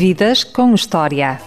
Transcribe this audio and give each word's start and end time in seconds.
Vidas 0.00 0.44
com 0.44 0.74
História. 0.74 1.38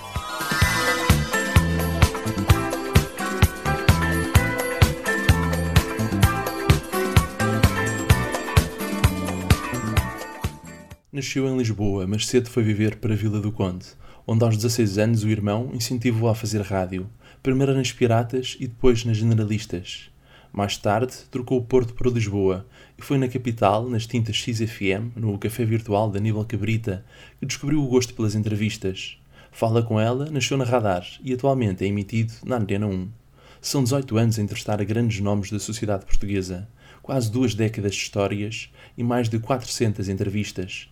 Nasceu 11.12 11.48
em 11.48 11.58
Lisboa, 11.58 12.06
mas 12.06 12.28
cedo 12.28 12.48
foi 12.48 12.62
viver 12.62 12.98
para 12.98 13.14
a 13.14 13.18
Vila 13.18 13.40
do 13.40 13.52
Conde, 13.52 13.88
onde 14.28 14.44
aos 14.44 14.56
16 14.56 15.00
anos 15.00 15.24
o 15.24 15.30
irmão 15.30 15.72
incentivou-a 15.74 16.34
a 16.34 16.36
fazer 16.36 16.62
rádio, 16.62 17.10
primeiro 17.42 17.74
nas 17.74 17.92
Piratas 17.92 18.56
e 18.60 18.68
depois 18.68 19.04
nas 19.04 19.18
Generalistas. 19.18 20.13
Mais 20.56 20.78
tarde, 20.78 21.16
trocou 21.32 21.58
o 21.58 21.66
Porto 21.66 21.96
para 21.96 22.12
Lisboa 22.12 22.64
e 22.96 23.02
foi 23.02 23.18
na 23.18 23.28
capital, 23.28 23.90
nas 23.90 24.06
tintas 24.06 24.36
XFM, 24.36 25.12
no 25.16 25.36
café 25.40 25.66
virtual 25.66 26.12
da 26.12 26.20
Aníbal 26.20 26.46
Cabrita, 26.46 27.04
que 27.40 27.46
descobriu 27.48 27.84
o 27.84 27.88
gosto 27.88 28.14
pelas 28.14 28.36
entrevistas. 28.36 29.18
Fala 29.52 29.82
com 29.82 30.00
ela, 30.00 30.30
nasceu 30.30 30.56
na 30.56 30.64
Radar 30.64 31.08
e 31.24 31.34
atualmente 31.34 31.84
é 31.84 31.88
emitido 31.88 32.34
na 32.46 32.58
Antena 32.58 32.86
1. 32.86 33.10
São 33.60 33.84
18 33.84 34.16
anos 34.16 34.38
a 34.38 34.44
entrevistar 34.44 34.86
grandes 34.86 35.20
nomes 35.22 35.50
da 35.50 35.58
sociedade 35.58 36.06
portuguesa, 36.06 36.70
quase 37.02 37.32
duas 37.32 37.56
décadas 37.56 37.96
de 37.96 38.04
histórias 38.04 38.70
e 38.96 39.04
mais 39.04 39.30
de 39.30 39.40
400 39.40 40.08
entrevistas. 40.08 40.88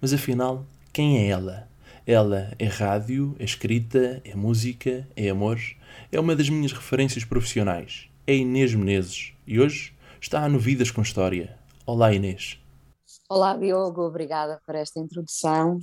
Mas 0.00 0.12
afinal, 0.12 0.66
quem 0.92 1.18
é 1.18 1.28
ela? 1.28 1.68
Ela 2.04 2.52
é 2.58 2.66
rádio, 2.66 3.36
é 3.38 3.44
escrita, 3.44 4.20
é 4.24 4.34
música, 4.34 5.06
é 5.14 5.28
amor, 5.28 5.60
é 6.10 6.18
uma 6.18 6.34
das 6.34 6.48
minhas 6.48 6.72
referências 6.72 7.24
profissionais 7.24 8.12
é 8.26 8.34
Inês 8.34 8.74
Menezes 8.74 9.34
e 9.46 9.60
hoje 9.60 9.94
está 10.18 10.48
no 10.48 10.58
Vidas 10.58 10.90
com 10.90 11.02
História. 11.02 11.58
Olá 11.84 12.12
Inês. 12.12 12.58
Olá 13.28 13.54
Diogo, 13.54 14.02
obrigada 14.02 14.60
por 14.64 14.74
esta 14.74 14.98
introdução. 14.98 15.78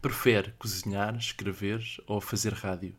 Prefere 0.00 0.52
cozinhar, 0.52 1.16
escrever 1.16 1.82
ou 2.06 2.20
fazer 2.20 2.54
rádio? 2.54 2.96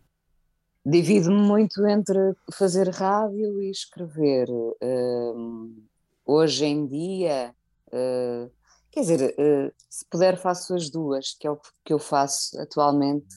Divido-me 0.86 1.41
muito 1.41 1.86
entre 1.88 2.36
fazer 2.54 2.90
rádio 2.90 3.62
e 3.62 3.71
escrever. 3.71 4.48
Uh, 4.49 5.84
hoje 6.24 6.66
em 6.66 6.86
dia, 6.86 7.54
uh, 7.88 8.52
quer 8.91 9.02
dizer, 9.02 9.36
uh, 9.40 9.74
se 9.90 10.05
puder 10.05 10.38
faço 10.38 10.76
as 10.76 10.90
duas, 10.90 11.34
que 11.34 11.48
é 11.48 11.52
o 11.52 11.60
que 11.84 11.93
eu 11.93 11.99
faço 11.99 12.60
atualmente, 12.62 13.36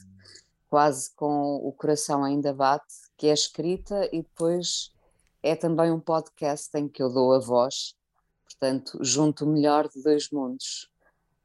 quase 0.68 1.14
com 1.16 1.56
o 1.56 1.72
coração 1.72 2.24
ainda 2.24 2.52
bate, 2.52 2.94
que 3.22 3.28
é 3.28 3.32
escrita 3.32 4.08
e 4.12 4.20
depois 4.20 4.90
é 5.44 5.54
também 5.54 5.92
um 5.92 6.00
podcast 6.00 6.76
em 6.76 6.88
que 6.88 7.00
eu 7.00 7.08
dou 7.08 7.32
a 7.32 7.38
voz, 7.38 7.94
portanto, 8.44 8.98
junto 9.00 9.44
o 9.44 9.48
melhor 9.48 9.88
de 9.88 10.02
dois 10.02 10.28
mundos. 10.30 10.90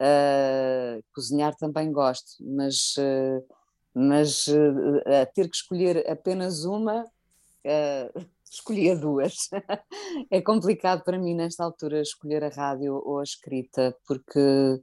Uh, 0.00 1.00
cozinhar 1.14 1.54
também 1.54 1.92
gosto, 1.92 2.32
mas, 2.40 2.96
uh, 2.96 3.46
mas 3.94 4.48
uh, 4.48 5.32
ter 5.32 5.48
que 5.48 5.54
escolher 5.54 6.04
apenas 6.10 6.64
uma, 6.64 7.04
escolhi 8.50 8.90
a 8.90 8.96
duas. 8.96 9.48
é 10.32 10.40
complicado 10.40 11.04
para 11.04 11.16
mim, 11.16 11.36
nesta 11.36 11.62
altura, 11.62 12.00
escolher 12.00 12.42
a 12.42 12.48
rádio 12.48 13.00
ou 13.06 13.20
a 13.20 13.22
escrita, 13.22 13.96
porque, 14.04 14.82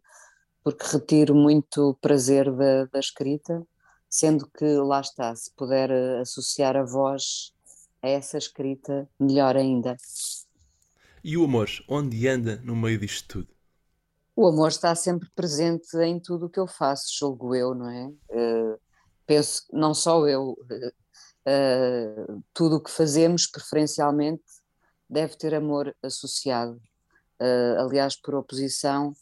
porque 0.64 0.86
retiro 0.94 1.36
muito 1.36 1.98
prazer 2.00 2.50
da, 2.56 2.86
da 2.86 3.00
escrita 3.00 3.68
sendo 4.16 4.48
que 4.48 4.66
lá 4.78 5.02
está, 5.02 5.36
se 5.36 5.52
puder 5.52 5.92
eh, 5.92 6.22
associar 6.22 6.78
a 6.78 6.86
voz 6.86 7.54
a 8.02 8.08
essa 8.08 8.38
escrita, 8.38 9.10
melhor 9.20 9.58
ainda. 9.58 9.98
E 11.22 11.36
o 11.36 11.44
amor, 11.44 11.68
onde 11.90 12.26
anda 12.26 12.56
no 12.64 12.78
meio 12.78 12.98
disto 12.98 13.28
tudo? 13.28 13.54
O 14.34 14.48
amor 14.48 14.70
está 14.70 14.96
sempre 14.96 15.30
presente 15.36 15.98
em 15.98 16.18
tudo 16.18 16.46
o 16.46 16.50
que 16.50 16.62
eu 16.62 16.66
faço, 16.66 17.14
julgo 17.20 17.54
eu, 17.54 17.76
não 17.76 17.90
é? 17.90 18.08
Uh, 18.30 18.80
penso, 19.26 19.64
não 19.74 19.94
só 19.94 20.26
eu, 20.30 20.58
uh, 20.62 22.44
tudo 22.54 22.78
o 22.78 22.82
que 22.82 22.92
fazemos, 22.92 23.46
preferencialmente, 23.48 24.46
deve 25.10 25.36
ter 25.36 25.54
amor 25.54 25.94
associado. 26.02 26.82
Uh, 27.42 27.82
aliás, 27.82 28.16
por 28.16 28.34
oposição, 28.36 29.14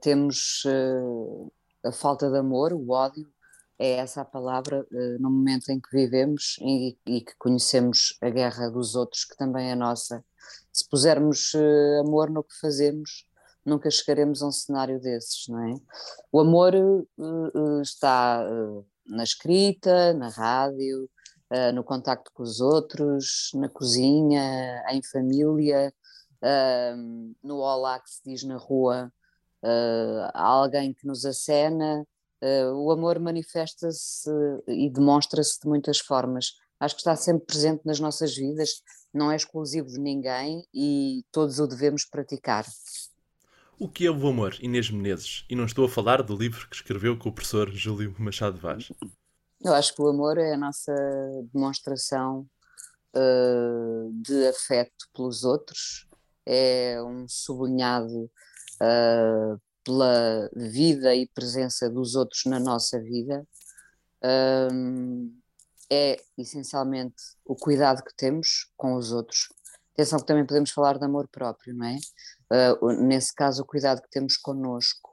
temos 0.00 0.62
a 1.82 1.90
falta 1.90 2.30
de 2.30 2.38
amor, 2.38 2.72
o 2.74 2.90
ódio, 2.90 3.26
é 3.80 3.92
essa 3.92 4.20
a 4.20 4.26
palavra 4.26 4.86
uh, 4.92 5.22
no 5.22 5.30
momento 5.30 5.70
em 5.70 5.80
que 5.80 5.88
vivemos 5.90 6.56
e, 6.60 6.98
e, 7.06 7.22
que 7.22 7.34
conhecemos 7.38 8.14
a 8.20 8.28
guerra 8.28 8.68
dos 8.68 8.94
outros, 8.94 9.24
que 9.24 9.34
também 9.38 9.70
é 9.70 9.74
nossa. 9.74 10.22
Se 10.70 10.86
pusermos 10.86 11.54
uh, 11.54 12.00
amor 12.06 12.28
no 12.28 12.44
que 12.44 12.54
fazemos, 12.60 13.26
nunca 13.64 13.90
chegaremos 13.90 14.42
a 14.42 14.48
um 14.48 14.52
cenário 14.52 15.00
desses, 15.00 15.48
não 15.48 15.64
é? 15.66 15.74
O 16.30 16.40
amor 16.40 16.74
uh, 16.74 17.80
está 17.80 18.44
na 19.06 19.24
escrita, 19.24 20.12
na 20.12 20.28
rádio, 20.28 21.08
no 21.74 21.82
contacto 21.82 22.30
com 22.32 22.44
os 22.44 22.60
outros, 22.60 23.50
na 23.54 23.68
cozinha, 23.68 24.84
em 24.90 25.02
família, 25.02 25.92
no 27.42 27.56
olá 27.56 27.98
que 27.98 28.08
se 28.08 28.22
diz 28.24 28.44
na 28.44 28.56
rua, 28.56 29.12
a 30.32 30.42
alguém 30.44 30.94
que 30.94 31.04
nos 31.04 31.24
acena, 31.24 32.06
o 32.74 32.90
amor 32.90 33.18
manifesta-se 33.18 34.30
e 34.66 34.88
demonstra-se 34.90 35.60
de 35.60 35.68
muitas 35.68 35.98
formas. 35.98 36.52
Acho 36.78 36.94
que 36.94 37.00
está 37.00 37.14
sempre 37.14 37.44
presente 37.44 37.82
nas 37.84 38.00
nossas 38.00 38.34
vidas, 38.34 38.82
não 39.12 39.30
é 39.30 39.36
exclusivo 39.36 39.88
de 39.88 39.98
ninguém 39.98 40.64
e 40.72 41.24
todos 41.30 41.58
o 41.58 41.66
devemos 41.66 42.04
praticar. 42.04 42.64
O 43.78 43.88
que 43.88 44.06
é 44.06 44.10
o 44.10 44.26
amor, 44.26 44.56
Inês 44.60 44.90
Menezes? 44.90 45.44
E 45.48 45.56
não 45.56 45.64
estou 45.64 45.84
a 45.84 45.88
falar 45.88 46.22
do 46.22 46.36
livro 46.36 46.68
que 46.68 46.76
escreveu 46.76 47.18
com 47.18 47.28
o 47.28 47.32
professor 47.32 47.70
Júlio 47.70 48.14
Machado 48.18 48.58
Vaz. 48.58 48.90
Eu 49.62 49.74
acho 49.74 49.94
que 49.94 50.02
o 50.02 50.08
amor 50.08 50.38
é 50.38 50.54
a 50.54 50.58
nossa 50.58 50.94
demonstração 51.52 52.46
uh, 53.14 54.12
de 54.22 54.48
afeto 54.48 55.06
pelos 55.14 55.44
outros, 55.44 56.06
é 56.46 57.02
um 57.02 57.26
sublinhado 57.28 58.30
uh, 58.82 59.60
pela 59.90 60.48
vida 60.54 61.12
e 61.16 61.26
presença 61.26 61.90
dos 61.90 62.14
outros 62.14 62.44
na 62.44 62.60
nossa 62.60 63.00
vida 63.00 63.44
um, 64.72 65.36
é 65.90 66.16
essencialmente 66.38 67.16
o 67.44 67.56
cuidado 67.56 68.04
que 68.04 68.14
temos 68.16 68.70
com 68.76 68.94
os 68.94 69.10
outros. 69.10 69.48
Atenção 69.92 70.20
que 70.20 70.26
também 70.26 70.46
podemos 70.46 70.70
falar 70.70 70.96
de 70.96 71.04
amor 71.04 71.26
próprio, 71.28 71.74
não 71.74 71.86
é? 71.86 71.98
Uh, 72.78 72.92
nesse 73.02 73.34
caso, 73.34 73.62
o 73.62 73.66
cuidado 73.66 74.00
que 74.00 74.10
temos 74.10 74.36
connosco. 74.36 75.10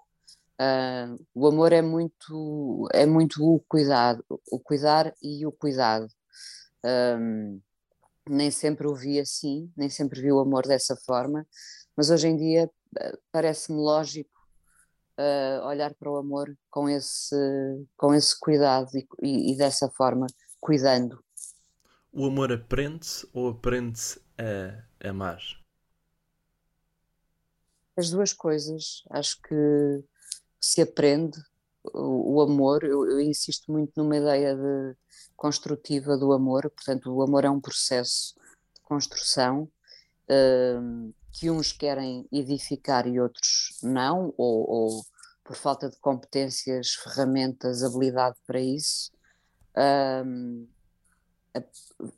Uh, 0.62 1.26
o 1.34 1.48
amor 1.48 1.74
é 1.74 1.82
muito, 1.82 2.88
é 2.94 3.06
muito 3.08 3.44
o 3.44 3.59
cuidado, 3.68 4.24
o 4.52 4.59
cuidar 4.59 5.12
e 5.24 5.46
o 5.48 5.52
cuidado. 5.52 6.08
Um, 6.86 7.59
nem 8.30 8.52
sempre 8.52 8.86
o 8.86 8.94
vi 8.94 9.20
assim, 9.20 9.72
nem 9.76 9.90
sempre 9.90 10.22
vi 10.22 10.32
o 10.32 10.40
amor 10.40 10.68
dessa 10.68 10.96
forma, 10.96 11.48
mas 11.96 12.12
hoje 12.12 12.28
em 12.28 12.38
dia 12.38 12.70
ah, 13.00 13.18
parece-me 13.32 13.80
lógico 13.80 14.37
uh, 15.17 15.66
olhar 15.66 15.94
para 15.95 16.11
o 16.11 16.17
amor 16.17 16.55
com 16.69 16.88
esse, 16.89 17.35
com 17.95 18.13
esse 18.13 18.39
cuidado 18.39 18.89
e, 18.95 19.07
e, 19.22 19.53
e 19.53 19.57
dessa 19.57 19.89
forma, 19.89 20.28
cuidando. 20.59 21.23
O 22.11 22.25
amor 22.25 22.51
aprende-se 22.51 23.28
ou 23.33 23.50
aprende-se 23.50 24.19
a 24.38 25.09
amar? 25.09 25.41
As 27.95 28.09
duas 28.09 28.33
coisas. 28.33 29.03
Acho 29.09 29.41
que 29.41 30.03
se 30.59 30.81
aprende 30.81 31.38
o, 31.84 32.35
o 32.35 32.41
amor. 32.41 32.84
Eu, 32.84 33.09
eu, 33.09 33.19
insisto 33.19 33.72
muito 33.72 33.91
numa 33.95 34.17
ideia 34.17 34.55
de 34.55 34.95
construtiva 35.35 36.17
do 36.17 36.31
amor. 36.31 36.69
Portanto, 36.69 37.11
o 37.11 37.22
amor 37.22 37.45
é 37.45 37.49
um 37.49 37.61
processo 37.61 38.35
de 38.73 38.81
construção. 38.81 39.69
Uh, 40.29 41.13
que 41.38 41.52
uns 41.52 41.72
querem 41.72 42.28
edificar 42.31 43.06
e 43.08 43.20
outros 43.20 43.78
não, 43.84 44.34
ou, 44.38 44.68
ou 44.68 45.06
por 45.44 45.56
falta 45.56 45.88
de 45.88 45.96
competências, 46.00 46.96
ferramentas, 46.96 47.84
habilidade 47.84 48.36
para 48.46 48.59
isso. 48.59 49.11
Um, 50.26 50.67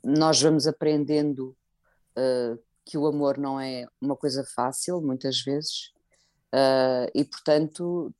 nós 0.02 0.40
vamos 0.40 0.66
aprendendo 0.66 1.54
uh, 2.16 2.58
que 2.84 2.96
o 2.96 3.06
amor 3.06 3.36
não 3.36 3.60
é 3.60 3.86
uma 4.00 4.16
coisa 4.16 4.42
fácil, 4.42 5.02
muitas 5.02 5.42
vezes, 5.42 5.92
uh, 6.54 7.10
e 7.14 7.22
portanto 7.22 8.14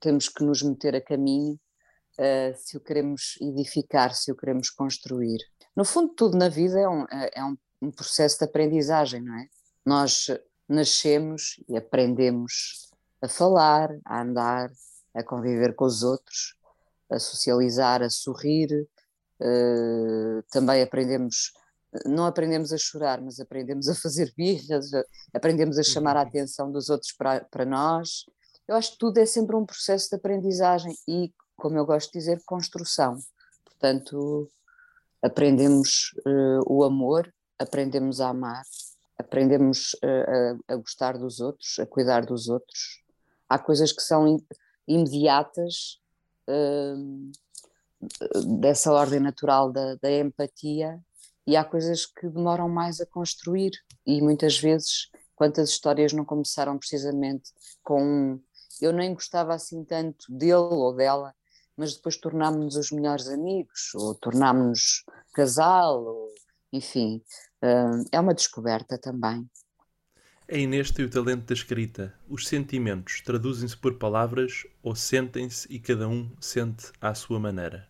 temos 0.00 0.28
que 0.28 0.42
nos 0.42 0.62
meter 0.62 0.96
a 0.96 1.02
caminho 1.02 1.60
uh, 2.18 2.56
se 2.56 2.78
o 2.78 2.80
queremos 2.80 3.36
edificar, 3.42 4.14
se 4.14 4.32
o 4.32 4.36
queremos 4.36 4.70
construir. 4.70 5.38
No 5.76 5.84
fundo, 5.84 6.14
tudo 6.14 6.38
na 6.38 6.48
vida 6.48 6.80
é 6.80 6.88
um, 6.88 7.04
é 7.10 7.44
um, 7.44 7.56
um 7.82 7.90
processo 7.90 8.38
de 8.38 8.44
aprendizagem, 8.46 9.20
não 9.20 9.38
é? 9.38 9.46
Nós 9.84 10.26
nascemos 10.68 11.62
e 11.68 11.76
aprendemos 11.76 12.90
a 13.20 13.28
falar, 13.28 13.90
a 14.04 14.22
andar, 14.22 14.70
a 15.14 15.22
conviver 15.22 15.74
com 15.74 15.84
os 15.84 16.02
outros, 16.02 16.54
a 17.10 17.18
socializar, 17.18 18.02
a 18.02 18.10
sorrir. 18.10 18.88
Uh, 19.40 20.42
também 20.50 20.82
aprendemos, 20.82 21.52
não 22.04 22.26
aprendemos 22.26 22.72
a 22.72 22.78
chorar, 22.78 23.20
mas 23.20 23.40
aprendemos 23.40 23.88
a 23.88 23.94
fazer 23.94 24.32
birras, 24.36 24.90
aprendemos 25.34 25.78
a 25.78 25.82
chamar 25.82 26.16
a 26.16 26.22
uhum. 26.22 26.28
atenção 26.28 26.70
dos 26.70 26.88
outros 26.88 27.12
para, 27.12 27.44
para 27.44 27.64
nós. 27.64 28.26
Eu 28.68 28.76
acho 28.76 28.92
que 28.92 28.98
tudo 28.98 29.18
é 29.18 29.26
sempre 29.26 29.56
um 29.56 29.66
processo 29.66 30.08
de 30.10 30.16
aprendizagem 30.16 30.94
e 31.08 31.32
como 31.60 31.76
eu 31.76 31.84
gosto 31.84 32.12
de 32.12 32.18
dizer, 32.18 32.42
construção. 32.44 33.18
Portanto, 33.64 34.50
aprendemos 35.22 36.14
uh, 36.26 36.62
o 36.66 36.82
amor, 36.82 37.32
aprendemos 37.58 38.20
a 38.20 38.30
amar, 38.30 38.64
aprendemos 39.20 39.94
uh, 40.04 40.58
a, 40.68 40.74
a, 40.74 40.76
gostar 40.76 41.18
dos 41.18 41.40
outros, 41.40 41.78
a 41.78 41.86
cuidar 41.86 42.24
dos 42.24 42.48
outros. 42.48 43.02
Há 43.48 43.58
coisas 43.58 43.92
que 43.92 44.02
são 44.02 44.38
imediatas 44.86 46.00
uh, 46.48 47.30
dessa 48.60 48.92
ordem 48.92 49.20
natural 49.20 49.70
da, 49.70 49.94
da 49.96 50.10
empatia 50.10 50.98
e 51.46 51.56
há 51.56 51.64
coisas 51.64 52.06
que 52.06 52.28
demoram 52.28 52.68
mais 52.68 53.00
a 53.00 53.06
construir 53.06 53.72
e 54.06 54.20
muitas 54.22 54.58
vezes 54.58 55.10
quantas 55.34 55.70
histórias 55.70 56.12
não 56.12 56.24
começaram 56.24 56.78
precisamente 56.78 57.50
com 57.82 58.02
um 58.02 58.40
eu 58.80 58.92
nem 58.94 59.12
gostava 59.12 59.52
assim 59.52 59.84
tanto 59.84 60.24
dele 60.30 60.54
ou 60.54 60.94
dela 60.94 61.34
mas 61.76 61.94
depois 61.94 62.16
tornámos-nos 62.16 62.76
os 62.76 62.90
melhores 62.90 63.28
amigos 63.28 63.94
ou 63.94 64.14
tornámos-nos 64.14 65.04
casal 65.34 66.02
ou, 66.02 66.34
enfim 66.72 67.22
é 68.10 68.20
uma 68.20 68.34
descoberta 68.34 68.98
também 68.98 69.48
a 70.52 70.56
Inês 70.56 70.90
tem 70.90 71.04
o 71.04 71.10
talento 71.10 71.46
da 71.46 71.54
escrita. 71.54 72.12
Os 72.28 72.48
sentimentos 72.48 73.20
traduzem-se 73.20 73.76
por 73.76 73.96
palavras 73.98 74.66
ou 74.82 74.96
sentem-se 74.96 75.72
e 75.72 75.78
cada 75.78 76.08
um 76.08 76.28
sente 76.40 76.90
à 77.00 77.14
sua 77.14 77.38
maneira? 77.38 77.88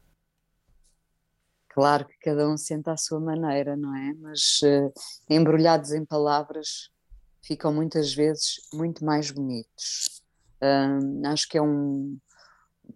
Claro 1.70 2.06
que 2.06 2.18
cada 2.18 2.46
um 2.46 2.58
sente 2.58 2.90
à 2.90 2.98
sua 2.98 3.18
maneira, 3.18 3.78
não 3.78 3.96
é? 3.96 4.12
Mas 4.12 4.60
uh, 4.62 4.92
embrulhados 5.30 5.92
em 5.92 6.04
palavras 6.04 6.90
ficam 7.40 7.72
muitas 7.72 8.12
vezes 8.12 8.56
muito 8.74 9.02
mais 9.06 9.30
bonitos. 9.30 10.22
Uh, 10.60 11.26
acho 11.28 11.48
que 11.48 11.56
é 11.56 11.62
um, 11.62 12.18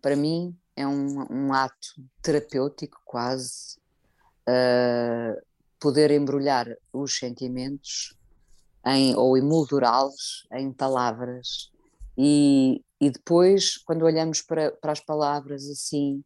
para 0.02 0.14
mim, 0.14 0.54
é 0.76 0.86
um, 0.86 1.26
um 1.32 1.54
ato 1.54 2.04
terapêutico 2.20 3.00
quase 3.02 3.78
uh, 4.46 5.42
poder 5.84 6.10
embrulhar 6.10 6.66
os 6.90 7.18
sentimentos 7.18 8.16
em, 8.86 9.14
ou 9.14 9.36
emoldurá-los 9.36 10.46
em 10.50 10.72
palavras. 10.72 11.70
E, 12.16 12.82
e 12.98 13.10
depois, 13.10 13.76
quando 13.76 14.06
olhamos 14.06 14.40
para, 14.40 14.72
para 14.72 14.92
as 14.92 15.00
palavras 15.00 15.68
assim, 15.68 16.24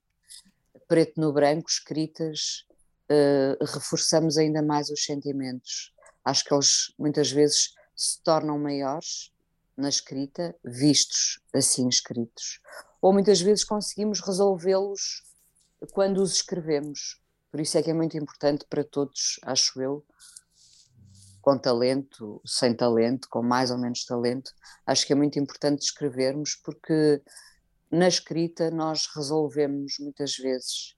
preto 0.86 1.20
no 1.20 1.32
branco, 1.32 1.68
escritas, 1.68 2.64
uh, 3.10 3.64
reforçamos 3.64 4.38
ainda 4.38 4.62
mais 4.62 4.90
os 4.90 5.02
sentimentos. 5.04 5.92
Acho 6.24 6.44
que 6.44 6.54
eles 6.54 6.94
muitas 6.96 7.32
vezes 7.32 7.74
se 7.96 8.22
tornam 8.22 8.60
maiores 8.60 9.32
na 9.76 9.88
escrita, 9.88 10.54
vistos 10.64 11.40
assim 11.52 11.88
escritos. 11.88 12.60
Ou 13.02 13.12
muitas 13.12 13.40
vezes 13.40 13.64
conseguimos 13.64 14.20
resolvê-los 14.20 15.24
quando 15.90 16.22
os 16.22 16.34
escrevemos. 16.34 17.20
Por 17.50 17.60
isso 17.60 17.78
é 17.78 17.82
que 17.82 17.90
é 17.90 17.94
muito 17.94 18.16
importante 18.16 18.64
para 18.68 18.84
todos, 18.84 19.38
acho 19.42 19.80
eu, 19.80 20.04
com 21.40 21.56
talento, 21.56 22.42
sem 22.44 22.74
talento, 22.74 23.28
com 23.30 23.42
mais 23.42 23.70
ou 23.70 23.78
menos 23.78 24.04
talento, 24.04 24.52
acho 24.86 25.06
que 25.06 25.12
é 25.12 25.16
muito 25.16 25.38
importante 25.38 25.82
escrevermos 25.82 26.54
porque 26.56 27.22
na 27.90 28.06
escrita 28.06 28.70
nós 28.70 29.08
resolvemos 29.14 29.94
muitas 29.98 30.36
vezes 30.36 30.94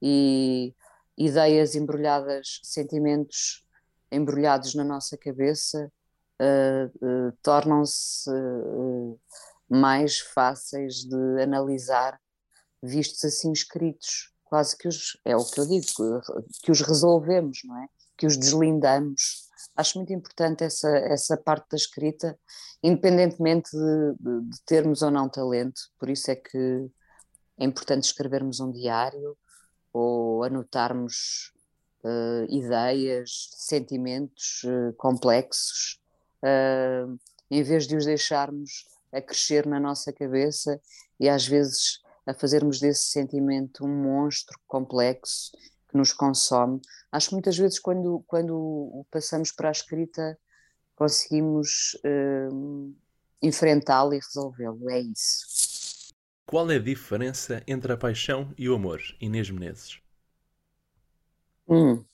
e 0.00 0.74
ideias 1.16 1.76
embrulhadas, 1.76 2.58
sentimentos 2.64 3.64
embrulhados 4.10 4.74
na 4.74 4.82
nossa 4.82 5.16
cabeça 5.16 5.90
uh, 6.40 7.06
uh, 7.06 7.32
tornam-se 7.42 8.28
uh, 8.28 9.18
mais 9.68 10.18
fáceis 10.18 11.04
de 11.04 11.42
analisar 11.42 12.20
vistos 12.82 13.24
assim 13.24 13.52
escritos, 13.52 14.31
quase 14.52 14.76
que 14.76 14.86
os, 14.86 15.16
é 15.24 15.34
o 15.34 15.42
que 15.42 15.60
eu 15.60 15.66
digo, 15.66 15.86
que 16.62 16.70
os 16.70 16.82
resolvemos, 16.82 17.60
não 17.64 17.74
é? 17.82 17.86
Que 18.18 18.26
os 18.26 18.36
deslindamos 18.36 19.48
acho 19.74 19.96
muito 19.96 20.12
importante 20.12 20.62
essa, 20.62 20.90
essa 20.90 21.38
parte 21.38 21.70
da 21.70 21.76
escrita, 21.76 22.38
independentemente 22.82 23.70
de, 23.70 24.14
de, 24.20 24.50
de 24.50 24.62
termos 24.66 25.00
ou 25.00 25.10
não 25.10 25.26
talento, 25.26 25.80
por 25.98 26.10
isso 26.10 26.30
é 26.30 26.36
que 26.36 26.90
é 27.58 27.64
importante 27.64 28.04
escrevermos 28.04 28.60
um 28.60 28.70
diário 28.70 29.38
ou 29.90 30.44
anotarmos 30.44 31.54
uh, 32.04 32.44
ideias, 32.50 33.48
sentimentos 33.56 34.64
uh, 34.64 34.92
complexos, 34.98 35.98
uh, 36.44 37.18
em 37.50 37.62
vez 37.62 37.86
de 37.86 37.96
os 37.96 38.04
deixarmos 38.04 38.86
a 39.10 39.22
crescer 39.22 39.66
na 39.66 39.80
nossa 39.80 40.12
cabeça 40.12 40.78
e 41.18 41.26
às 41.26 41.46
vezes 41.46 42.01
a 42.26 42.34
fazermos 42.34 42.80
desse 42.80 43.04
sentimento 43.04 43.84
um 43.84 44.02
monstro 44.02 44.58
complexo 44.66 45.50
que 45.88 45.96
nos 45.96 46.12
consome. 46.12 46.80
Acho 47.10 47.28
que 47.28 47.34
muitas 47.34 47.56
vezes, 47.56 47.78
quando, 47.78 48.24
quando 48.26 49.04
passamos 49.10 49.52
para 49.52 49.68
a 49.68 49.72
escrita, 49.72 50.38
conseguimos 50.94 51.98
uh, 52.04 52.94
enfrentá-lo 53.42 54.14
e 54.14 54.18
resolvê-lo. 54.18 54.90
É 54.90 55.00
isso. 55.00 56.12
Qual 56.46 56.70
é 56.70 56.76
a 56.76 56.82
diferença 56.82 57.62
entre 57.66 57.92
a 57.92 57.96
paixão 57.96 58.52
e 58.56 58.68
o 58.68 58.74
amor, 58.74 59.00
Inês 59.20 59.50
Menezes? 59.50 60.00
Hum. 61.68 62.04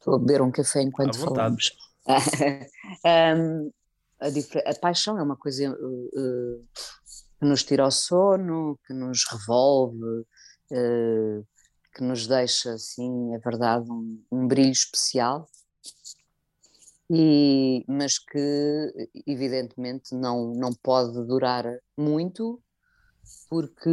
Estou 0.00 0.16
a 0.16 0.18
beber 0.18 0.42
um 0.42 0.50
café 0.50 0.82
enquanto 0.82 1.18
falamos. 1.18 1.72
um, 2.06 3.72
a, 4.20 4.70
a, 4.70 4.74
paixão 4.80 5.18
é 5.18 5.22
uma 5.22 5.36
coisa 5.36 5.70
uh, 5.72 6.68
que 7.40 7.46
nos 7.46 7.64
tira 7.64 7.86
o 7.86 7.90
sono, 7.90 8.78
que 8.86 8.92
nos 8.92 9.24
revolve, 9.24 10.26
uh, 10.70 11.46
que 11.94 12.04
nos 12.04 12.26
deixa, 12.26 12.74
assim, 12.74 13.34
é 13.34 13.38
verdade, 13.38 13.90
um, 13.90 14.22
um 14.30 14.46
brilho 14.46 14.70
especial, 14.70 15.48
e, 17.10 17.82
mas 17.88 18.18
que 18.18 19.10
evidentemente 19.26 20.14
não, 20.14 20.54
não 20.54 20.70
pode 20.74 21.14
durar 21.26 21.64
muito, 21.96 22.62
porque, 23.48 23.90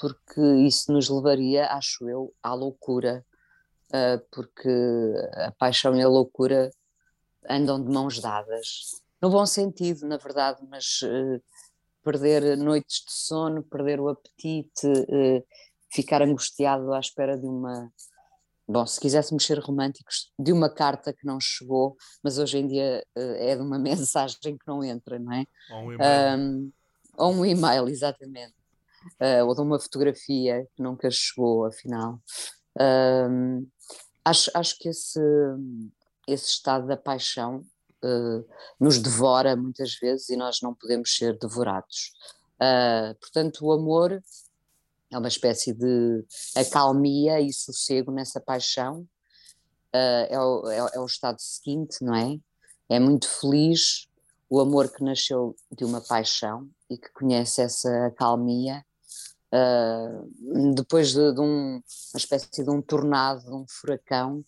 porque 0.00 0.40
isso 0.66 0.90
nos 0.90 1.10
levaria, 1.10 1.66
acho 1.66 2.08
eu, 2.08 2.34
à 2.42 2.54
loucura, 2.54 3.24
uh, 3.88 4.26
porque 4.32 4.70
a 5.34 5.52
paixão 5.52 5.94
e 5.94 6.02
a 6.02 6.08
loucura 6.08 6.70
andam 7.48 7.82
de 7.82 7.92
mãos 7.92 8.20
dadas. 8.20 9.02
No 9.20 9.28
bom 9.28 9.44
sentido, 9.44 10.06
na 10.06 10.16
verdade, 10.16 10.60
mas 10.66 11.02
uh, 11.02 11.42
perder 12.02 12.56
noites 12.56 13.04
de 13.06 13.12
sono, 13.12 13.62
perder 13.62 14.00
o 14.00 14.08
apetite, 14.08 14.86
uh, 14.86 15.44
ficar 15.92 16.22
angustiado 16.22 16.92
à 16.92 17.00
espera 17.00 17.36
de 17.36 17.46
uma. 17.46 17.90
Bom, 18.68 18.86
se 18.86 19.00
quiséssemos 19.00 19.44
ser 19.44 19.58
românticos, 19.58 20.32
de 20.38 20.52
uma 20.52 20.72
carta 20.72 21.12
que 21.12 21.26
não 21.26 21.40
chegou, 21.40 21.96
mas 22.22 22.38
hoje 22.38 22.58
em 22.58 22.68
dia 22.68 23.04
uh, 23.16 23.34
é 23.36 23.56
de 23.56 23.62
uma 23.62 23.78
mensagem 23.80 24.56
que 24.56 24.66
não 24.66 24.84
entra, 24.84 25.18
não 25.18 25.32
é? 25.32 25.44
Ou 25.70 25.80
um 25.80 25.92
e-mail. 25.92 26.38
Um, 26.38 26.72
ou 27.18 27.32
um 27.32 27.46
e-mail, 27.46 27.88
exatamente. 27.88 28.54
Uh, 29.20 29.44
ou 29.46 29.54
de 29.54 29.60
uma 29.60 29.80
fotografia 29.80 30.66
que 30.74 30.82
nunca 30.82 31.10
chegou, 31.10 31.64
afinal. 31.64 32.20
Um, 32.78 33.66
acho, 34.24 34.50
acho 34.54 34.78
que 34.78 34.88
esse, 34.88 35.20
esse 36.28 36.46
estado 36.46 36.86
da 36.86 36.96
paixão 36.96 37.64
uh, 38.04 38.46
nos 38.78 38.98
devora 38.98 39.56
muitas 39.56 39.94
vezes 39.94 40.28
e 40.28 40.36
nós 40.36 40.60
não 40.62 40.74
podemos 40.74 41.14
ser 41.14 41.38
devorados. 41.38 42.12
Uh, 42.56 43.14
portanto, 43.20 43.64
o 43.64 43.72
amor 43.72 44.22
é 45.10 45.18
uma 45.18 45.28
espécie 45.28 45.72
de 45.72 46.24
acalmia 46.54 47.40
e 47.40 47.52
sossego 47.52 48.12
nessa 48.12 48.40
paixão. 48.40 49.00
Uh, 49.92 50.26
é, 50.28 50.40
o, 50.40 50.70
é, 50.70 50.76
é, 50.94 51.00
o 51.00 51.06
estado 51.06 51.40
seguinte, 51.40 52.02
não 52.02 52.14
é? 52.14 52.38
É 52.88 53.00
muito 53.00 53.28
feliz 53.28 54.08
o 54.48 54.60
amor 54.60 54.88
que 54.88 55.02
nasceu 55.02 55.56
de 55.70 55.84
uma 55.84 56.00
paixão 56.00 56.68
e 56.88 56.96
que 56.96 57.10
conhece 57.12 57.62
essa 57.62 58.06
acalmia. 58.06 58.84
Uh, 59.52 60.74
depois 60.74 61.12
de, 61.12 61.32
de 61.32 61.40
um, 61.40 61.74
uma 61.76 62.16
espécie 62.16 62.62
de 62.62 62.70
um 62.70 62.80
tornado, 62.80 63.44
de 63.44 63.52
um 63.52 63.64
furacão, 63.68 64.44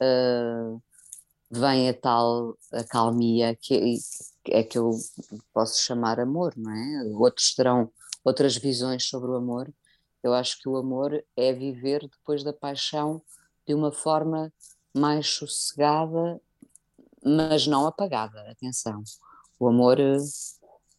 uh, 0.00 0.82
vem 1.50 1.88
a 1.88 1.94
tal 1.94 2.56
acalmia 2.72 3.56
que 3.56 3.98
é, 4.46 4.62
que 4.62 4.78
eu 4.78 4.90
posso 5.52 5.82
chamar 5.82 6.20
amor, 6.20 6.54
não 6.56 6.70
é? 6.70 7.04
Outros 7.14 7.54
terão 7.54 7.90
outras 8.24 8.56
visões 8.56 9.04
sobre 9.04 9.30
o 9.30 9.34
amor, 9.34 9.72
eu 10.22 10.34
acho 10.34 10.58
que 10.60 10.68
o 10.68 10.76
amor 10.76 11.24
é 11.36 11.52
viver 11.52 12.02
depois 12.02 12.44
da 12.44 12.52
paixão 12.52 13.22
de 13.66 13.74
uma 13.74 13.90
forma 13.90 14.52
mais 14.94 15.26
sossegada, 15.28 16.40
mas 17.24 17.66
não 17.66 17.86
apagada. 17.86 18.50
Atenção, 18.50 19.02
o 19.58 19.68
amor 19.68 19.98
eh, 19.98 20.16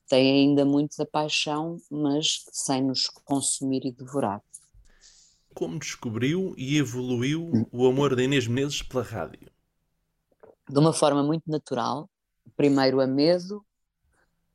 tem 0.08 0.32
ainda 0.32 0.66
muito 0.66 0.98
da 0.98 1.06
paixão, 1.06 1.78
mas 1.90 2.46
sem 2.52 2.82
nos 2.82 3.08
consumir 3.08 3.86
e 3.86 3.92
devorar. 3.92 4.42
Como 5.54 5.78
descobriu 5.78 6.56
e 6.58 6.78
evoluiu 6.78 7.68
o 7.72 7.86
amor 7.86 8.16
de 8.16 8.24
Inês 8.24 8.48
Menezes 8.48 8.82
pela 8.82 9.04
rádio? 9.04 9.51
De 10.72 10.80
uma 10.80 10.94
forma 10.94 11.22
muito 11.22 11.50
natural. 11.50 12.10
Primeiro 12.56 13.02
a 13.02 13.08
medo, 13.08 13.64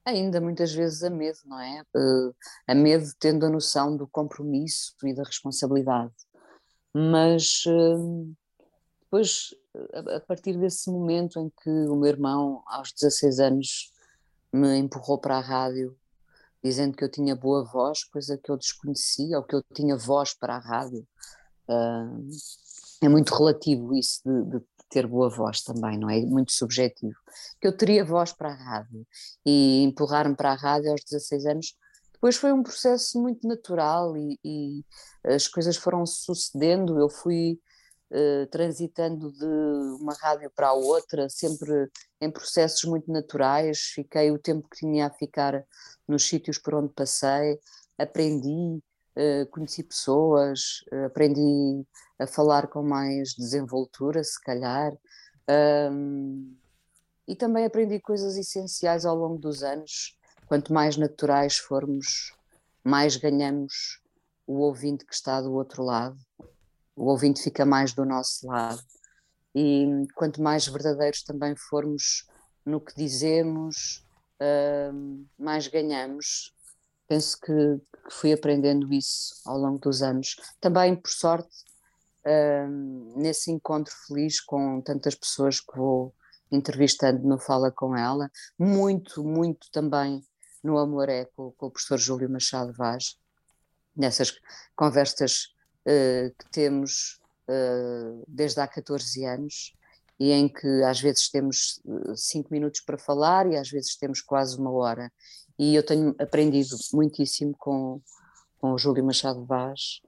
ainda 0.03 0.41
muitas 0.41 0.73
vezes 0.73 1.03
a 1.03 1.11
medo, 1.11 1.39
não 1.45 1.61
é? 1.61 1.83
Uh, 1.95 2.35
a 2.67 2.75
medo 2.75 3.07
tendo 3.19 3.45
a 3.45 3.51
noção 3.51 3.97
do 3.97 4.07
compromisso 4.07 4.95
e 5.05 5.13
da 5.13 5.23
responsabilidade. 5.23 6.15
Mas 6.95 7.65
uh, 7.67 8.35
depois, 9.03 9.55
a, 9.93 10.21
partir 10.21 10.57
desse 10.57 10.91
momento 10.91 11.39
em 11.39 11.51
que 11.63 11.71
o 11.71 11.97
meu 11.97 12.09
irmão, 12.09 12.63
aos 12.67 12.93
16 12.93 13.39
anos, 13.41 13.93
me 14.51 14.79
empurrou 14.79 15.19
para 15.19 15.37
a 15.37 15.41
rádio, 15.41 15.95
dizendo 16.65 16.97
que 16.97 17.05
eu 17.05 17.11
tinha 17.11 17.37
boa 17.37 17.63
voz, 17.63 18.05
coisa 18.05 18.39
que 18.43 18.51
eu 18.51 18.57
desconhecia, 18.57 19.37
ou 19.37 19.45
que 19.45 19.55
eu 19.55 19.63
tinha 19.75 19.97
voz 19.97 20.33
para 20.33 20.57
a 20.57 20.59
rádio. 20.59 21.07
Uh, 21.69 22.27
é 23.03 23.09
muito 23.09 23.35
relativo 23.35 23.95
isso 23.95 24.23
de, 24.25 24.59
de 24.59 24.65
ter 24.89 25.07
boa 25.07 25.29
voz 25.29 25.63
também, 25.63 25.99
não 25.99 26.09
é? 26.09 26.21
Muito 26.21 26.53
subjetivo. 26.53 27.17
Que 27.61 27.67
eu 27.67 27.77
teria 27.77 28.05
voz 28.05 28.33
para 28.33 28.51
a 28.51 28.55
rádio 28.55 29.07
e 29.45 29.83
empurrar-me 29.83 30.37
para 30.37 30.53
a 30.53 30.55
rádio 30.55 30.91
aos 30.91 31.03
16 31.05 31.47
anos. 31.47 31.77
Depois 32.13 32.37
foi 32.37 32.53
um 32.53 32.63
processo 32.63 33.21
muito 33.21 33.47
natural 33.47 34.17
e, 34.17 34.39
e 34.45 34.85
as 35.25 35.47
coisas 35.49 35.77
foram 35.77 36.07
sucedendo. 36.07 36.99
Eu 36.99 37.09
fui 37.09 37.61
uh, 38.11 38.47
transitando 38.51 39.31
de 39.33 39.45
uma 40.01 40.15
rádio 40.15 40.51
para 40.55 40.69
a 40.69 40.73
outra, 40.73 41.29
sempre 41.29 41.89
em 42.21 42.31
processos 42.31 42.85
muito 42.85 43.11
naturais. 43.13 43.93
Fiquei 43.95 44.31
o 44.31 44.39
tempo 44.39 44.69
que 44.69 44.79
tinha 44.79 45.07
a 45.07 45.11
ficar 45.11 45.65
nos 46.09 46.27
sítios 46.27 46.59
por 46.59 46.75
onde 46.75 46.93
passei, 46.95 47.59
aprendi, 47.99 48.83
conheci 49.51 49.83
pessoas, 49.83 50.85
uh, 50.93 51.07
aprendi 51.07 51.87
a 52.19 52.27
falar 52.27 52.67
com 52.69 52.83
mais 52.83 53.35
desenvoltura, 53.35 54.23
se 54.23 54.41
calhar. 54.43 54.93
E 57.29 57.35
também 57.37 57.65
aprendi 57.65 58.01
coisas 58.01 58.37
essenciais 58.37 59.05
ao 59.05 59.17
longo 59.17 59.39
dos 59.39 59.63
anos. 59.63 60.19
Quanto 60.47 60.73
mais 60.73 60.97
naturais 60.97 61.57
formos, 61.57 62.33
mais 62.85 63.17
ganhamos 63.17 64.01
o 64.47 64.61
ouvinte 64.61 65.05
que 65.05 65.15
está 65.15 65.41
do 65.41 65.53
outro 65.53 65.83
lado. 65.83 66.17
O 66.95 67.07
ouvinte 67.07 67.43
fica 67.43 67.67
mais 67.67 67.93
do 67.93 68.05
nosso 68.05 68.47
lado. 68.47 68.81
E 69.55 70.07
quanto 70.15 70.41
mais 70.41 70.67
verdadeiros 70.67 71.23
também 71.23 71.55
formos 71.57 72.27
no 72.65 72.81
que 72.81 72.95
dizemos, 72.95 74.07
mais 75.39 75.67
ganhamos. 75.69 76.55
Penso 77.09 77.39
que, 77.41 77.53
que 77.53 78.15
fui 78.15 78.33
aprendendo 78.33 78.93
isso 78.93 79.35
ao 79.45 79.59
longo 79.59 79.79
dos 79.79 80.03
anos. 80.03 80.37
Também, 80.61 80.97
por 80.97 81.11
sorte, 81.11 81.65
nesse 83.15 83.53
encontro 83.53 83.95
feliz 84.07 84.41
com 84.41 84.81
tantas 84.81 85.15
pessoas 85.15 85.61
que 85.61 85.77
vou 85.77 86.13
entrevistando 86.51 87.27
no 87.27 87.39
Fala 87.39 87.71
com 87.71 87.97
ela, 87.97 88.31
muito, 88.59 89.23
muito 89.23 89.71
também 89.71 90.25
no 90.63 90.79
Amor 90.79 91.09
é 91.09 91.25
com, 91.25 91.53
com 91.53 91.67
o 91.67 91.71
professor 91.71 91.99
Júlio 91.99 92.29
Machado 92.29 92.73
Vaz, 92.73 93.17
nessas 93.97 94.33
conversas 94.75 95.49
uh, 95.87 96.35
que 96.37 96.51
temos 96.51 97.21
uh, 97.49 98.25
desde 98.27 98.61
há 98.61 98.67
14 98.67 99.25
anos 99.25 99.73
e 100.19 100.33
em 100.33 100.49
que 100.49 100.67
às 100.85 101.01
vezes 101.01 101.31
temos 101.31 101.81
uh, 101.85 102.17
cinco 102.17 102.53
minutos 102.53 102.81
para 102.81 102.99
falar 102.99 103.51
e 103.51 103.57
às 103.57 103.71
vezes 103.71 103.97
temos 103.97 104.21
quase 104.21 104.59
uma 104.59 104.73
hora. 104.73 105.11
E 105.59 105.75
eu 105.75 105.83
tenho 105.85 106.15
aprendido 106.19 106.77
muitíssimo 106.93 107.55
com, 107.59 108.01
com 108.59 108.73
o 108.73 108.79
Júlio 108.79 109.05
Machado 109.05 109.45
Vaz 109.45 110.01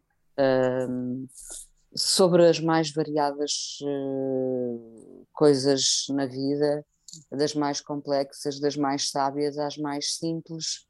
sobre 1.95 2.47
as 2.47 2.61
mais 2.61 2.93
variadas 2.93 3.79
uh, 3.83 5.27
coisas 5.33 6.07
na 6.11 6.27
vida, 6.27 6.85
das 7.31 7.55
mais 7.55 7.81
complexas, 7.81 8.61
das 8.61 8.77
mais 8.77 9.11
sábias 9.11 9.59
às 9.59 9.77
mais 9.77 10.17
simples. 10.17 10.87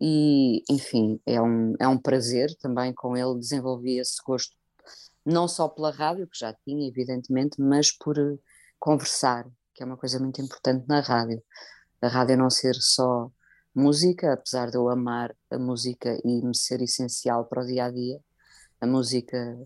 E, 0.00 0.62
enfim, 0.70 1.20
é 1.26 1.40
um, 1.40 1.74
é 1.78 1.86
um 1.86 1.98
prazer 1.98 2.54
também 2.60 2.92
com 2.94 3.16
ele 3.16 3.38
desenvolver 3.38 3.98
esse 3.98 4.22
gosto, 4.24 4.56
não 5.24 5.46
só 5.46 5.68
pela 5.68 5.90
rádio, 5.90 6.28
que 6.28 6.38
já 6.38 6.54
tinha, 6.64 6.88
evidentemente, 6.88 7.60
mas 7.60 7.92
por 7.92 8.18
uh, 8.18 8.40
conversar, 8.78 9.46
que 9.74 9.82
é 9.82 9.86
uma 9.86 9.96
coisa 9.96 10.18
muito 10.18 10.40
importante 10.40 10.86
na 10.88 11.00
rádio. 11.00 11.42
A 12.00 12.08
rádio 12.08 12.36
não 12.36 12.48
ser 12.48 12.74
só 12.76 13.30
música, 13.74 14.32
apesar 14.32 14.70
de 14.70 14.76
eu 14.76 14.88
amar 14.88 15.34
a 15.50 15.58
música 15.58 16.18
e 16.24 16.42
me 16.42 16.56
ser 16.56 16.82
essencial 16.82 17.44
para 17.44 17.62
o 17.62 17.66
dia 17.66 17.84
a 17.84 17.90
dia, 17.90 18.20
a 18.80 18.86
música 18.86 19.58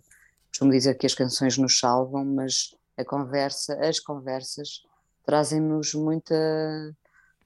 costumo 0.48 0.70
dizer 0.70 0.96
que 0.96 1.06
as 1.06 1.14
canções 1.14 1.56
nos 1.56 1.78
salvam, 1.78 2.24
mas 2.24 2.74
a 2.96 3.04
conversa, 3.04 3.74
as 3.80 3.98
conversas 3.98 4.82
trazem-nos 5.24 5.94
muita, 5.94 6.94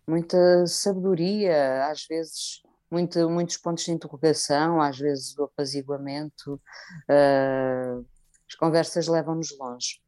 muita 0.06 0.66
sabedoria, 0.66 1.86
às 1.86 2.04
vezes 2.04 2.62
muito, 2.90 3.28
muitos 3.28 3.56
pontos 3.56 3.84
de 3.84 3.92
interrogação, 3.92 4.80
às 4.80 4.98
vezes 4.98 5.36
o 5.38 5.44
apaziguamento. 5.44 6.60
Uh, 7.08 8.04
as 8.48 8.54
conversas 8.54 9.08
levam-nos 9.08 9.56
longe. 9.58 10.00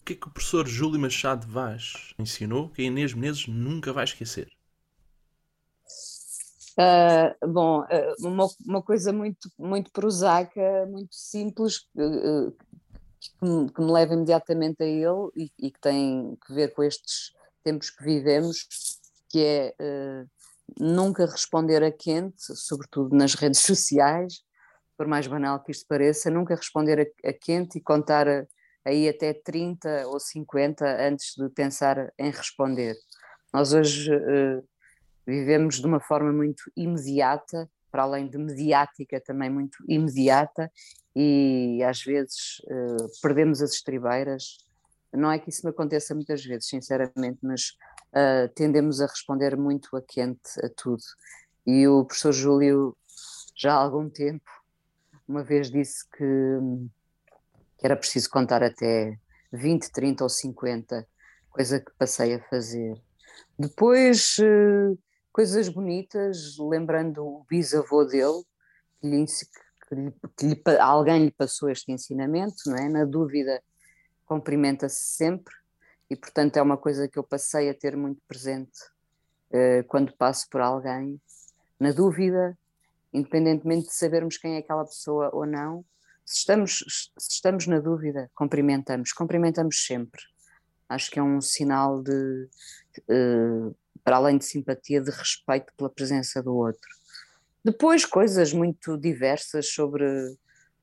O 0.00 0.04
que 0.04 0.14
é 0.14 0.16
que 0.16 0.28
o 0.28 0.30
professor 0.30 0.66
Júlio 0.66 1.00
Machado 1.00 1.46
Vaz 1.46 2.14
ensinou 2.18 2.70
que 2.70 2.82
a 2.82 2.84
Inês 2.84 3.14
Menezes 3.14 3.46
nunca 3.46 3.92
vai 3.92 4.04
esquecer? 4.04 4.48
Uh, 6.80 7.46
bom, 7.46 7.82
uh, 7.82 8.26
uma, 8.26 8.48
uma, 8.66 8.82
coisa 8.82 9.12
muito, 9.12 9.50
muito 9.58 9.92
prosaica, 9.92 10.86
muito 10.86 11.14
simples, 11.14 11.80
uh, 11.94 12.50
que, 13.20 13.30
me, 13.42 13.70
que, 13.70 13.80
me, 13.82 13.92
leva 13.92 14.14
imediatamente 14.14 14.82
a 14.82 14.86
ele 14.86 15.28
e, 15.36 15.52
e, 15.58 15.70
que 15.70 15.78
tem 15.78 16.38
que 16.46 16.54
ver 16.54 16.72
com 16.72 16.82
estes 16.82 17.34
tempos 17.62 17.90
que 17.90 18.02
vivemos, 18.02 18.66
que 19.28 19.44
é 19.44 19.74
nunca 20.78 21.26
responder 21.26 21.82
a 21.82 21.92
quente, 21.92 22.56
sobretudo 22.56 23.14
nas 23.14 23.34
redes 23.34 23.60
sociais, 23.60 24.40
por 24.96 25.06
mais 25.06 25.26
banal 25.26 25.62
que 25.62 25.72
isto 25.72 25.86
pareça, 25.86 26.30
nunca 26.30 26.54
responder 26.54 26.98
a, 26.98 27.28
a 27.28 27.32
quente 27.34 27.76
e 27.76 27.82
contar 27.82 28.26
aí 28.86 29.06
até 29.06 29.34
30 29.34 30.06
ou 30.06 30.18
50 30.18 30.86
antes 31.06 31.34
de 31.36 31.46
pensar 31.50 32.10
em 32.18 32.30
responder. 32.30 32.96
Nós 33.52 33.74
hoje 33.74 34.10
Vivemos 35.26 35.80
de 35.80 35.86
uma 35.86 36.00
forma 36.00 36.32
muito 36.32 36.62
imediata, 36.76 37.68
para 37.90 38.02
além 38.02 38.28
de 38.28 38.38
mediática, 38.38 39.20
também 39.20 39.50
muito 39.50 39.78
imediata, 39.88 40.70
e 41.14 41.82
às 41.82 42.02
vezes 42.02 42.60
uh, 42.64 43.20
perdemos 43.20 43.60
as 43.60 43.72
estribeiras. 43.72 44.58
Não 45.12 45.30
é 45.30 45.38
que 45.38 45.50
isso 45.50 45.64
me 45.64 45.70
aconteça 45.70 46.14
muitas 46.14 46.44
vezes, 46.44 46.68
sinceramente, 46.68 47.38
mas 47.42 47.76
uh, 48.12 48.48
tendemos 48.54 49.00
a 49.00 49.06
responder 49.06 49.56
muito 49.56 49.96
a 49.96 50.02
quente 50.02 50.50
a 50.62 50.68
tudo. 50.68 51.02
E 51.66 51.86
o 51.88 52.04
professor 52.04 52.32
Júlio, 52.32 52.96
já 53.56 53.74
há 53.74 53.76
algum 53.76 54.08
tempo, 54.08 54.48
uma 55.26 55.42
vez 55.42 55.70
disse 55.70 56.08
que, 56.10 56.58
que 57.78 57.86
era 57.86 57.96
preciso 57.96 58.30
contar 58.30 58.62
até 58.62 59.18
20, 59.52 59.90
30 59.90 60.24
ou 60.24 60.30
50, 60.30 61.06
coisa 61.50 61.80
que 61.80 61.90
passei 61.98 62.34
a 62.34 62.42
fazer. 62.48 63.00
Depois 63.58 64.36
uh, 64.38 64.98
coisas 65.40 65.70
bonitas, 65.70 66.58
lembrando 66.58 67.24
o 67.24 67.46
bisavô 67.48 68.04
dele, 68.04 68.44
que, 69.00 69.08
lhe, 69.08 69.24
que, 69.24 69.94
lhe, 69.94 70.12
que 70.36 70.46
lhe, 70.46 70.78
alguém 70.78 71.24
lhe 71.24 71.30
passou 71.30 71.70
este 71.70 71.90
ensinamento, 71.90 72.56
não 72.66 72.76
é? 72.76 72.90
Na 72.90 73.06
dúvida, 73.06 73.62
cumprimenta-se 74.26 75.00
sempre, 75.16 75.54
e 76.10 76.14
portanto 76.14 76.58
é 76.58 76.62
uma 76.62 76.76
coisa 76.76 77.08
que 77.08 77.18
eu 77.18 77.24
passei 77.24 77.70
a 77.70 77.74
ter 77.74 77.96
muito 77.96 78.20
presente 78.28 78.78
uh, 79.50 79.82
quando 79.88 80.14
passo 80.14 80.46
por 80.50 80.60
alguém. 80.60 81.18
Na 81.80 81.90
dúvida, 81.90 82.54
independentemente 83.10 83.86
de 83.86 83.94
sabermos 83.94 84.36
quem 84.36 84.56
é 84.56 84.58
aquela 84.58 84.84
pessoa 84.84 85.30
ou 85.32 85.46
não, 85.46 85.82
se 86.22 86.40
estamos, 86.40 86.84
se 87.16 87.32
estamos 87.32 87.66
na 87.66 87.80
dúvida, 87.80 88.30
cumprimentamos, 88.34 89.10
cumprimentamos 89.14 89.86
sempre. 89.86 90.20
Acho 90.86 91.10
que 91.10 91.18
é 91.18 91.22
um 91.22 91.40
sinal 91.40 92.02
de 92.02 92.46
uh, 93.08 93.74
para 94.10 94.16
além 94.16 94.38
de 94.38 94.44
simpatia, 94.44 95.00
de 95.00 95.08
respeito 95.08 95.72
pela 95.76 95.88
presença 95.88 96.42
do 96.42 96.52
outro. 96.52 96.90
Depois, 97.64 98.04
coisas 98.04 98.52
muito 98.52 98.98
diversas 98.98 99.68
sobre 99.68 100.04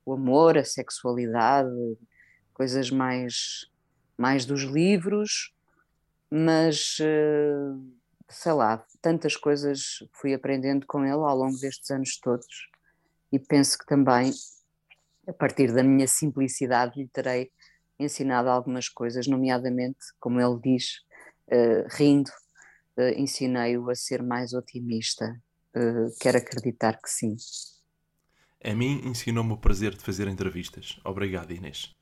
o 0.06 0.14
amor, 0.14 0.58
a 0.58 0.64
sexualidade, 0.64 1.70
coisas 2.54 2.90
mais, 2.90 3.68
mais 4.18 4.46
dos 4.46 4.62
livros, 4.62 5.54
mas 6.32 6.96
eh, 7.02 7.74
sei 8.30 8.54
lá, 8.54 8.86
tantas 9.02 9.36
coisas 9.36 9.98
fui 10.14 10.34
aprendendo 10.34 10.86
com 10.88 11.04
ele 11.04 11.12
ao 11.12 11.36
longo 11.36 11.60
destes 11.60 11.92
anos 11.92 12.18
todos 12.22 12.70
e 13.30 13.38
penso 13.38 13.78
que 13.78 13.86
também, 13.86 14.32
a 15.28 15.34
partir 15.34 15.74
da 15.74 15.84
minha 15.84 16.08
simplicidade, 16.08 16.98
lhe 16.98 17.10
terei 17.10 17.52
ensinado 18.00 18.48
algumas 18.48 18.88
coisas, 18.88 19.28
nomeadamente, 19.28 20.00
como 20.18 20.40
ele 20.40 20.58
diz, 20.64 21.02
uh, 21.52 21.86
rindo, 21.90 22.32
ensinei-o 23.18 23.90
a 23.90 23.96
ser 23.96 24.24
mais 24.24 24.54
otimista. 24.54 25.40
Uh, 25.76 26.12
quero 26.20 26.38
acreditar 26.38 27.00
que 27.02 27.10
sim. 27.10 27.36
A 28.64 28.74
mim 28.74 29.02
ensinou-me 29.06 29.54
o 29.54 29.58
prazer 29.58 29.94
de 29.94 30.04
fazer 30.04 30.28
entrevistas. 30.28 31.00
Obrigado, 31.04 31.54
Inês. 31.54 31.96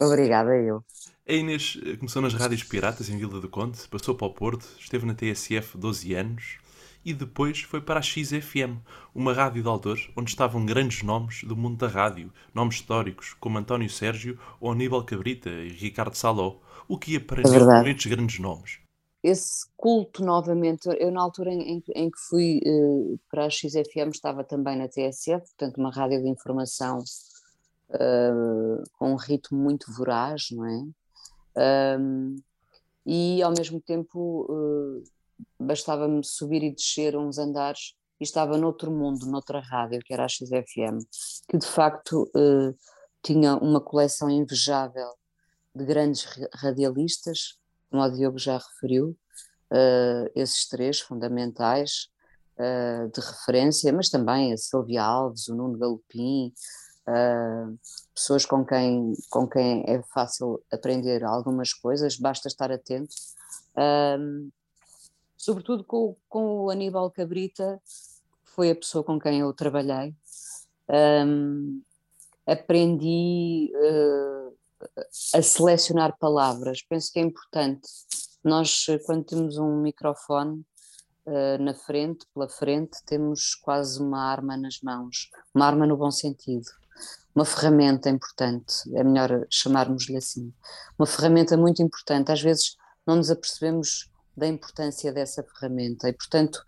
Obrigada, 0.00 0.56
eu. 0.56 0.84
A 1.28 1.32
Inês 1.32 1.78
eh, 1.84 1.96
começou 1.96 2.22
nas 2.22 2.34
rádios 2.34 2.62
piratas 2.62 3.10
em 3.10 3.18
Vila 3.18 3.40
do 3.40 3.48
Conde, 3.48 3.76
passou 3.88 4.14
para 4.14 4.28
o 4.28 4.32
Porto, 4.32 4.66
esteve 4.78 5.04
na 5.04 5.14
TSF 5.14 5.76
12 5.76 6.14
anos 6.14 6.58
e 7.04 7.12
depois 7.12 7.60
foi 7.62 7.80
para 7.80 7.98
a 7.98 8.02
XFM, 8.02 8.78
uma 9.14 9.32
rádio 9.32 9.62
de 9.62 9.68
autores 9.68 10.08
onde 10.16 10.30
estavam 10.30 10.64
grandes 10.64 11.02
nomes 11.02 11.42
do 11.42 11.56
mundo 11.56 11.76
da 11.76 11.88
rádio, 11.88 12.32
nomes 12.54 12.76
históricos 12.76 13.34
como 13.40 13.58
António 13.58 13.90
Sérgio 13.90 14.38
ou 14.60 14.70
Aníbal 14.70 15.04
Cabrita 15.04 15.50
e 15.50 15.68
Ricardo 15.68 16.14
Saló. 16.14 16.60
O 16.86 16.96
que 16.96 17.16
aprendeu 17.16 17.70
é 17.70 17.82
com 17.82 17.88
estes 17.88 18.06
grandes 18.06 18.38
nomes? 18.38 18.78
Esse 19.22 19.66
culto 19.76 20.24
novamente, 20.24 20.88
eu 20.98 21.10
na 21.10 21.20
altura 21.20 21.52
em, 21.52 21.82
em 21.94 22.10
que 22.10 22.18
fui 22.28 22.60
uh, 22.64 23.18
para 23.28 23.46
a 23.46 23.50
XFM 23.50 24.10
estava 24.12 24.44
também 24.44 24.76
na 24.76 24.88
TSF, 24.88 25.40
portanto 25.40 25.78
uma 25.78 25.90
rádio 25.90 26.22
de 26.22 26.28
informação 26.28 27.02
uh, 27.90 28.82
com 28.92 29.12
um 29.12 29.16
ritmo 29.16 29.58
muito 29.58 29.92
voraz, 29.92 30.50
não 30.52 30.64
é? 30.66 31.98
Um, 31.98 32.36
e 33.04 33.42
ao 33.42 33.50
mesmo 33.50 33.80
tempo 33.80 34.46
uh, 34.48 35.02
bastava-me 35.58 36.24
subir 36.24 36.62
e 36.62 36.72
descer 36.72 37.16
uns 37.16 37.38
andares 37.38 37.94
e 38.20 38.24
estava 38.24 38.56
noutro 38.56 38.92
mundo, 38.92 39.26
noutra 39.26 39.58
rádio, 39.58 40.00
que 40.00 40.12
era 40.12 40.24
a 40.24 40.28
XFM, 40.28 40.98
que 41.48 41.58
de 41.58 41.66
facto 41.66 42.30
tinha 43.22 43.56
uma 43.56 43.80
coleção 43.80 44.28
invejável 44.28 45.08
de 45.74 45.84
grandes 45.84 46.26
radialistas, 46.54 47.58
como 47.90 48.02
o 48.02 48.10
Diogo 48.10 48.38
já 48.38 48.58
referiu, 48.58 49.16
uh, 49.70 50.30
esses 50.34 50.68
três 50.68 51.00
fundamentais 51.00 52.08
uh, 52.58 53.10
de 53.12 53.20
referência, 53.20 53.92
mas 53.92 54.08
também 54.08 54.52
a 54.52 54.56
Silvia 54.56 55.02
Alves, 55.02 55.48
o 55.48 55.54
Nuno 55.54 55.78
Galopim, 55.78 56.52
pessoas 58.14 58.44
com 58.44 58.66
quem, 58.66 59.14
com 59.30 59.48
quem 59.48 59.82
é 59.86 60.02
fácil 60.12 60.62
aprender 60.70 61.24
algumas 61.24 61.72
coisas, 61.72 62.18
basta 62.18 62.48
estar 62.48 62.70
atento 62.70 63.14
sobretudo 65.38 65.84
com, 65.84 66.16
com 66.28 66.64
o 66.64 66.70
Aníbal 66.70 67.10
Cabrita, 67.10 67.80
que 68.44 68.50
foi 68.50 68.70
a 68.70 68.74
pessoa 68.74 69.04
com 69.04 69.18
quem 69.18 69.40
eu 69.40 69.52
trabalhei. 69.54 70.14
Aprendi 72.44 73.70
uh, 73.74 74.37
a 75.34 75.42
selecionar 75.42 76.16
palavras. 76.18 76.82
Penso 76.82 77.12
que 77.12 77.18
é 77.18 77.22
importante. 77.22 77.88
Nós, 78.44 78.86
quando 79.04 79.24
temos 79.24 79.58
um 79.58 79.80
microfone 79.82 80.64
uh, 81.26 81.62
na 81.62 81.74
frente, 81.74 82.26
pela 82.34 82.48
frente, 82.48 82.98
temos 83.04 83.54
quase 83.54 84.00
uma 84.00 84.20
arma 84.20 84.56
nas 84.56 84.80
mãos, 84.80 85.30
uma 85.54 85.66
arma 85.66 85.86
no 85.86 85.96
bom 85.96 86.10
sentido. 86.10 86.66
Uma 87.34 87.44
ferramenta 87.44 88.08
importante, 88.08 88.74
é 88.96 89.04
melhor 89.04 89.46
chamarmos-lhe 89.48 90.16
assim. 90.16 90.52
Uma 90.98 91.06
ferramenta 91.06 91.56
muito 91.56 91.82
importante. 91.82 92.32
Às 92.32 92.42
vezes 92.42 92.76
não 93.06 93.16
nos 93.16 93.30
apercebemos 93.30 94.10
da 94.36 94.46
importância 94.46 95.12
dessa 95.12 95.42
ferramenta 95.42 96.08
e, 96.08 96.12
portanto, 96.12 96.60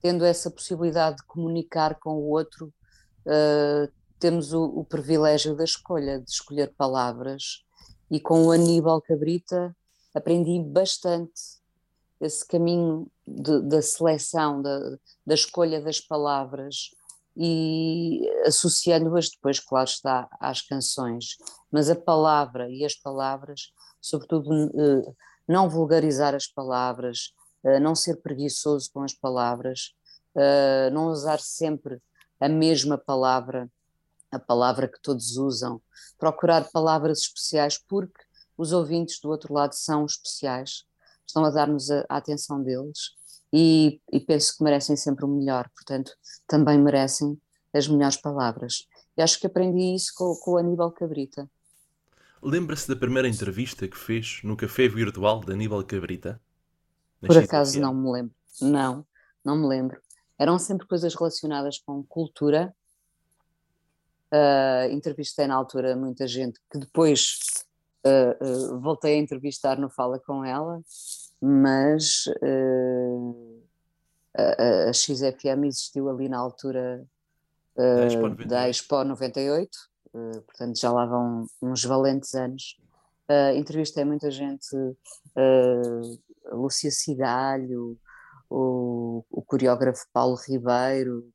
tendo 0.00 0.24
essa 0.24 0.50
possibilidade 0.50 1.16
de 1.16 1.24
comunicar 1.24 1.98
com 1.98 2.10
o 2.16 2.30
outro, 2.30 2.72
uh, 3.26 3.92
temos 4.18 4.52
o, 4.52 4.64
o, 4.64 4.84
privilégio 4.84 5.54
da 5.54 5.64
escolha, 5.64 6.20
de 6.20 6.30
escolher 6.30 6.72
palavras. 6.76 7.64
E 8.10 8.20
com 8.20 8.46
o 8.46 8.50
Aníbal 8.50 9.00
Cabrita 9.02 9.76
aprendi 10.14 10.60
bastante 10.60 11.56
esse 12.20 12.46
caminho 12.46 13.10
de, 13.26 13.60
da 13.62 13.82
seleção, 13.82 14.62
da, 14.62 14.78
da 15.26 15.34
escolha 15.34 15.80
das 15.80 16.00
palavras 16.00 16.90
e 17.36 18.26
associando-as 18.46 19.28
depois, 19.28 19.60
claro 19.60 19.88
está, 19.88 20.28
às 20.40 20.62
canções. 20.62 21.36
Mas 21.70 21.90
a 21.90 21.96
palavra 21.96 22.70
e 22.70 22.84
as 22.84 22.94
palavras, 22.94 23.72
sobretudo 24.00 24.48
uh, 24.50 25.16
não 25.46 25.68
vulgarizar 25.68 26.34
as 26.34 26.46
palavras, 26.46 27.32
uh, 27.62 27.78
não 27.78 27.94
ser 27.94 28.22
preguiçoso 28.22 28.90
com 28.90 29.02
as 29.02 29.12
palavras, 29.12 29.92
uh, 30.34 30.90
não 30.92 31.08
usar 31.08 31.40
sempre 31.40 32.00
a 32.40 32.48
mesma 32.48 32.96
palavra, 32.96 33.70
a 34.30 34.38
palavra 34.38 34.88
que 34.88 35.00
todos 35.00 35.36
usam, 35.36 35.80
procurar 36.18 36.70
palavras 36.70 37.20
especiais, 37.20 37.78
porque 37.78 38.22
os 38.56 38.72
ouvintes 38.72 39.20
do 39.20 39.28
outro 39.28 39.52
lado 39.52 39.74
são 39.74 40.04
especiais, 40.04 40.84
estão 41.26 41.44
a 41.44 41.50
dar-nos 41.50 41.90
a, 41.90 42.04
a, 42.08 42.16
atenção 42.16 42.62
deles 42.62 43.14
e, 43.52 44.00
e 44.12 44.20
penso 44.20 44.56
que 44.56 44.64
merecem 44.64 44.96
sempre 44.96 45.24
o 45.24 45.28
melhor, 45.28 45.68
portanto, 45.70 46.12
também 46.46 46.78
merecem 46.78 47.40
as 47.72 47.86
melhores 47.88 48.16
palavras. 48.16 48.86
E 49.16 49.22
acho 49.22 49.38
que 49.38 49.46
aprendi 49.46 49.94
isso 49.94 50.12
com, 50.14 50.34
com 50.36 50.52
o 50.52 50.56
Aníbal 50.56 50.92
Cabrita. 50.92 51.48
Lembra-se 52.42 52.88
da 52.88 52.94
primeira 52.96 53.28
entrevista 53.28 53.88
que 53.88 53.96
fez 53.96 54.40
no 54.44 54.56
café 54.56 54.88
virtual 54.88 55.40
de 55.40 55.52
Aníbal 55.52 55.82
Cabrita? 55.84 56.40
Por 57.20 57.36
acaso 57.36 57.80
não 57.80 57.94
me 57.94 58.10
lembro. 58.10 58.34
Não, 58.60 59.06
não 59.44 59.56
me 59.56 59.66
lembro. 59.66 60.00
Eram 60.38 60.58
sempre 60.58 60.86
coisas 60.86 61.14
relacionadas 61.14 61.78
com 61.78 62.02
cultura. 62.04 62.74
Uh, 64.36 64.92
entrevistei 64.92 65.46
na 65.46 65.54
altura 65.54 65.96
muita 65.96 66.26
gente 66.26 66.60
que 66.70 66.78
depois 66.78 67.38
uh, 68.04 68.74
uh, 68.74 68.80
voltei 68.80 69.14
a 69.14 69.18
entrevistar 69.18 69.78
no 69.78 69.88
Fala 69.88 70.18
com 70.18 70.44
ela, 70.44 70.82
mas 71.40 72.24
a, 74.36 74.88
a, 74.88 74.92
XFM 74.92 75.64
existiu 75.64 76.10
ali 76.10 76.28
na 76.28 76.38
altura 76.38 77.06
da 78.46 78.68
Expo 78.68 79.04
98 79.04 79.70
eh, 80.14 80.40
portanto 80.40 80.80
já 80.80 80.90
lá 80.90 81.04
vão 81.04 81.46
uns 81.60 81.84
valentes 81.84 82.34
anos. 82.34 82.78
Entrevistei 83.54 84.04
muita 84.04 84.30
gente, 84.30 84.66
Lúcia 86.52 86.90
Cigalho, 86.90 87.98
o, 88.48 89.24
o, 89.30 89.42
coreógrafo 89.42 90.06
Paulo 90.12 90.36
Ribeiro, 90.36 91.28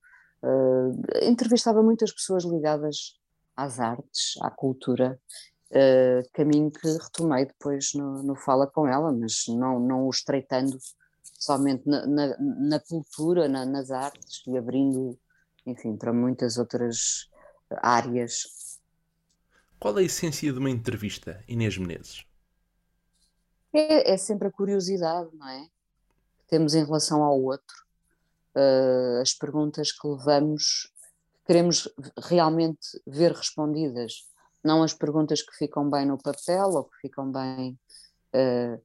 uh, 0.44 1.02
entrevistava 1.22 1.82
muitas 1.82 2.12
pessoas 2.12 2.44
ligadas 2.44 3.20
às 3.56 3.80
artes, 3.80 4.36
à 4.42 4.50
cultura, 4.50 5.20
uh, 5.72 6.30
caminho 6.34 6.72
que 6.72 6.88
retomei 6.88 7.46
depois 7.46 7.94
no, 7.94 8.24
no, 8.24 8.36
Fala 8.36 8.68
com 8.68 8.88
ela, 8.88 9.12
mas 9.12 9.46
não, 9.48 9.80
não 9.80 10.06
o 10.06 10.10
estreitando 10.10 10.78
somente 11.40 11.88
na, 11.88 12.06
na, 12.06 12.38
na 12.40 12.80
cultura, 12.80 13.48
na, 13.48 13.66
nas 13.66 13.92
artes 13.92 14.44
e 14.48 14.58
abrindo, 14.58 15.18
enfim, 15.66 15.96
para 15.96 16.14
muitas 16.14 16.58
outras 16.58 17.30
áreas 17.82 18.62
qual 19.82 19.98
é 19.98 20.02
a 20.02 20.06
essência 20.06 20.54
de 20.54 20.60
uma 20.60 20.70
entrevista, 20.70 21.44
Inês 21.48 21.76
Menezes? 21.76 22.24
É, 23.74 24.12
é 24.12 24.16
sempre 24.16 24.48
a 24.48 24.52
curiosidade, 24.52 25.36
não 25.36 25.50
é? 25.50 25.64
Que 26.38 26.46
temos 26.50 26.76
em 26.76 26.86
relação 26.86 27.24
ao 27.24 27.42
outro, 27.42 27.81
uh, 28.56 29.22
as 29.22 29.34
perguntas 29.34 29.92
que 29.92 30.08
levamos, 30.08 30.92
que 31.34 31.48
queremos 31.48 31.90
realmente 32.18 33.02
ver 33.06 33.32
respondidas, 33.32 34.28
não 34.64 34.84
as 34.84 34.94
perguntas 34.94 35.42
que 35.42 35.56
ficam 35.56 35.90
bem 35.90 36.06
no 36.06 36.18
papel 36.18 36.70
ou 36.70 36.84
que 36.84 36.98
ficam 37.02 37.32
bem 37.32 37.80
uh, 38.36 38.82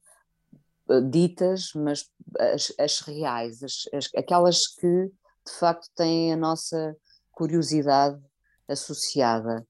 ditas, 1.09 1.71
mas 1.75 2.09
as, 2.39 2.73
as 2.79 2.99
reais, 3.01 3.61
as, 3.61 3.83
as, 3.93 4.09
aquelas 4.15 4.67
que 4.67 5.11
de 5.45 5.51
facto 5.59 5.89
têm 5.95 6.33
a 6.33 6.37
nossa 6.37 6.95
curiosidade 7.31 8.19
associada. 8.67 9.65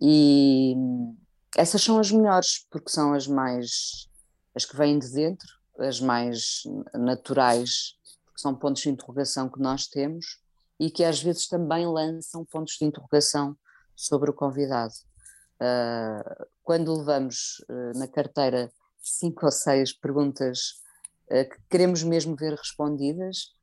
E 0.00 0.74
essas 1.56 1.82
são 1.82 1.98
as 1.98 2.12
melhores, 2.12 2.66
porque 2.70 2.90
são 2.90 3.14
as 3.14 3.26
mais 3.26 4.08
as 4.54 4.64
que 4.64 4.76
vêm 4.76 4.98
de 4.98 5.10
dentro, 5.10 5.48
as 5.78 6.00
mais 6.00 6.62
naturais, 6.94 7.96
porque 8.38 8.40
são 8.40 8.54
pontos 8.54 8.82
de 8.82 8.90
interrogação 8.90 9.48
que 9.48 9.60
nós 9.60 9.86
temos 9.88 10.38
e 10.78 10.90
que 10.90 11.04
às 11.04 11.20
vezes 11.20 11.48
também 11.48 11.86
lançam 11.86 12.44
pontos 12.44 12.76
de 12.78 12.84
interrogação 12.84 13.56
sobre 13.96 14.30
o 14.30 14.32
convidado. 14.32 14.94
Uh, 15.60 16.46
quando 16.62 16.96
levamos 16.96 17.64
uh, 17.68 17.98
na 17.98 18.06
carteira 18.06 18.70
cinco 19.02 19.44
ou 19.44 19.50
seis 19.50 19.92
perguntas 19.92 20.80
uh, 21.30 21.48
que 21.48 21.56
queremos 21.68 22.04
mesmo 22.04 22.36
ver 22.36 22.54
respondidas, 22.54 23.56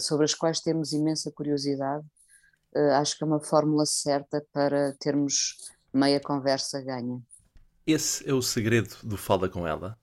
sobre 0.00 0.24
as 0.24 0.34
quais 0.34 0.58
temos 0.58 0.92
imensa 0.92 1.30
curiosidade, 1.30 2.04
acho 2.98 3.16
que 3.16 3.22
é 3.22 3.26
uma 3.26 3.38
fórmula 3.38 3.86
certa 3.86 4.44
para 4.52 4.92
termos 4.98 5.54
meia 5.92 6.18
conversa 6.18 6.82
ganha. 6.82 7.22
Esse 7.86 8.28
é 8.28 8.34
o 8.34 8.42
segredo 8.42 8.96
do 9.04 9.16
Fala 9.16 9.48
com 9.48 9.64
ela? 9.64 9.96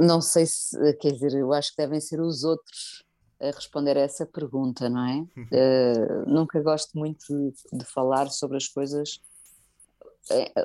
Não 0.00 0.20
sei 0.20 0.46
se, 0.46 0.76
quer 0.94 1.12
dizer, 1.12 1.34
eu 1.34 1.52
acho 1.52 1.70
que 1.70 1.76
devem 1.76 2.00
ser 2.00 2.20
os 2.20 2.44
outros 2.44 3.04
a 3.40 3.46
responder 3.46 3.96
a 3.96 4.00
essa 4.00 4.26
pergunta, 4.26 4.88
não 4.90 5.06
é? 5.06 5.20
Uh, 5.20 6.30
nunca 6.30 6.60
gosto 6.60 6.98
muito 6.98 7.24
de, 7.28 7.78
de, 7.78 7.84
falar 7.86 8.28
sobre 8.28 8.58
as 8.58 8.68
coisas 8.68 9.20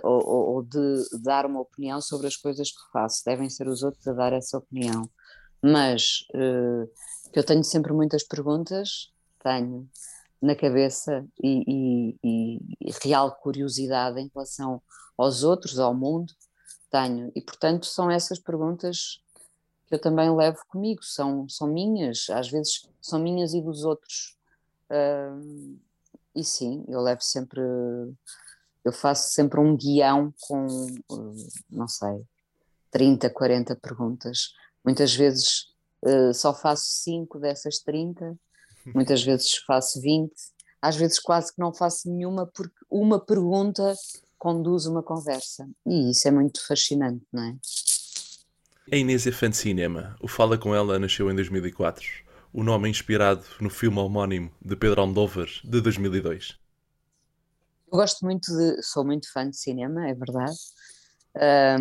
ou, 0.04 0.28
ou, 0.28 0.64
de 0.64 1.04
dar 1.24 1.46
uma 1.46 1.62
opinião 1.62 2.02
sobre 2.02 2.28
as 2.28 2.36
coisas 2.36 2.70
que 2.70 2.92
faço. 2.92 3.24
Devem 3.26 3.50
ser 3.50 3.68
os 3.68 3.82
outros 3.82 4.06
a 4.08 4.14
dar 4.14 4.34
essa 4.34 4.58
opinião. 4.58 5.10
Mas 5.62 6.26
uh, 6.36 6.90
que 7.32 7.40
eu 7.40 7.44
tenho 7.44 7.64
sempre 7.64 7.94
muitas 7.94 8.24
perguntas, 8.24 9.12
tenho 9.42 9.90
na 10.42 10.56
cabeça 10.56 11.26
e, 11.42 12.18
e, 12.24 12.60
e, 12.82 12.92
real 13.04 13.36
curiosidade 13.36 14.20
em 14.20 14.30
relação 14.34 14.82
aos 15.18 15.44
outros, 15.44 15.80
ao 15.80 15.94
mundo, 15.94 16.32
tenho. 16.96 17.30
E, 17.36 17.42
portanto, 17.42 17.86
são 17.86 18.10
essas 18.10 18.40
perguntas 18.40 19.22
que 19.88 19.96
eu 19.96 20.00
também 20.00 20.34
levo 20.34 20.60
comigo, 20.70 21.04
são, 21.04 21.48
são 21.50 21.68
minhas, 21.68 22.28
às 22.30 22.50
vezes 22.50 22.88
são 23.02 23.20
minhas 23.20 23.54
e 23.54 23.62
dos 23.62 23.84
outros. 23.84 24.38
Uh, 24.90 25.78
e 26.34 26.44
sim, 26.44 26.86
eu 26.88 27.02
levo 27.02 27.22
sempre, 27.22 27.62
eu 28.84 28.92
faço 28.94 29.30
sempre 29.30 29.60
um 29.60 29.76
guião 29.76 30.34
com, 30.42 30.66
não 31.70 31.88
sei, 31.88 32.26
30, 32.92 33.30
40 33.30 33.76
perguntas. 33.76 34.54
Muitas 34.84 35.14
vezes 35.14 35.68
uh, 36.02 36.34
só 36.34 36.54
faço 36.54 36.86
5 37.04 37.40
dessas 37.40 37.80
30, 37.80 38.38
muitas 38.94 39.22
vezes 39.24 39.56
faço 39.68 40.02
20, 40.02 40.34
às 40.82 40.96
vezes 40.96 41.20
quase 41.20 41.54
que 41.54 41.60
não 41.60 41.74
faço 41.74 42.10
nenhuma, 42.10 42.48
porque 42.48 42.76
uma 42.90 43.20
pergunta 43.20 43.94
conduz 44.46 44.86
uma 44.86 45.02
conversa. 45.02 45.68
E 45.88 46.12
isso 46.12 46.28
é 46.28 46.32
muito 46.32 46.64
fascinante, 46.68 47.26
não 47.34 47.46
é? 47.46 47.58
A 48.92 48.96
Inês 48.96 49.26
é 49.26 49.32
fã 49.32 49.50
de 49.50 49.58
cinema. 49.58 50.16
O 50.22 50.28
Fala 50.28 50.56
Com 50.56 50.76
Ela 50.76 51.00
nasceu 51.00 51.32
em 51.32 51.36
2004. 51.36 52.06
O 52.54 52.64
nome 52.64 52.88
é 52.88 52.92
inspirado 52.92 53.44
no 53.60 53.72
filme 53.72 53.98
homónimo 53.98 54.54
de 54.64 54.76
Pedro 54.76 55.02
Almodóvar, 55.02 55.48
de 55.64 55.82
2002. 55.82 56.60
Eu 57.92 57.98
gosto 57.98 58.24
muito 58.24 58.56
de... 58.56 58.84
Sou 58.84 59.04
muito 59.04 59.34
fã 59.34 59.50
de 59.50 59.58
cinema, 59.58 60.08
é 60.08 60.14
verdade. 60.14 60.56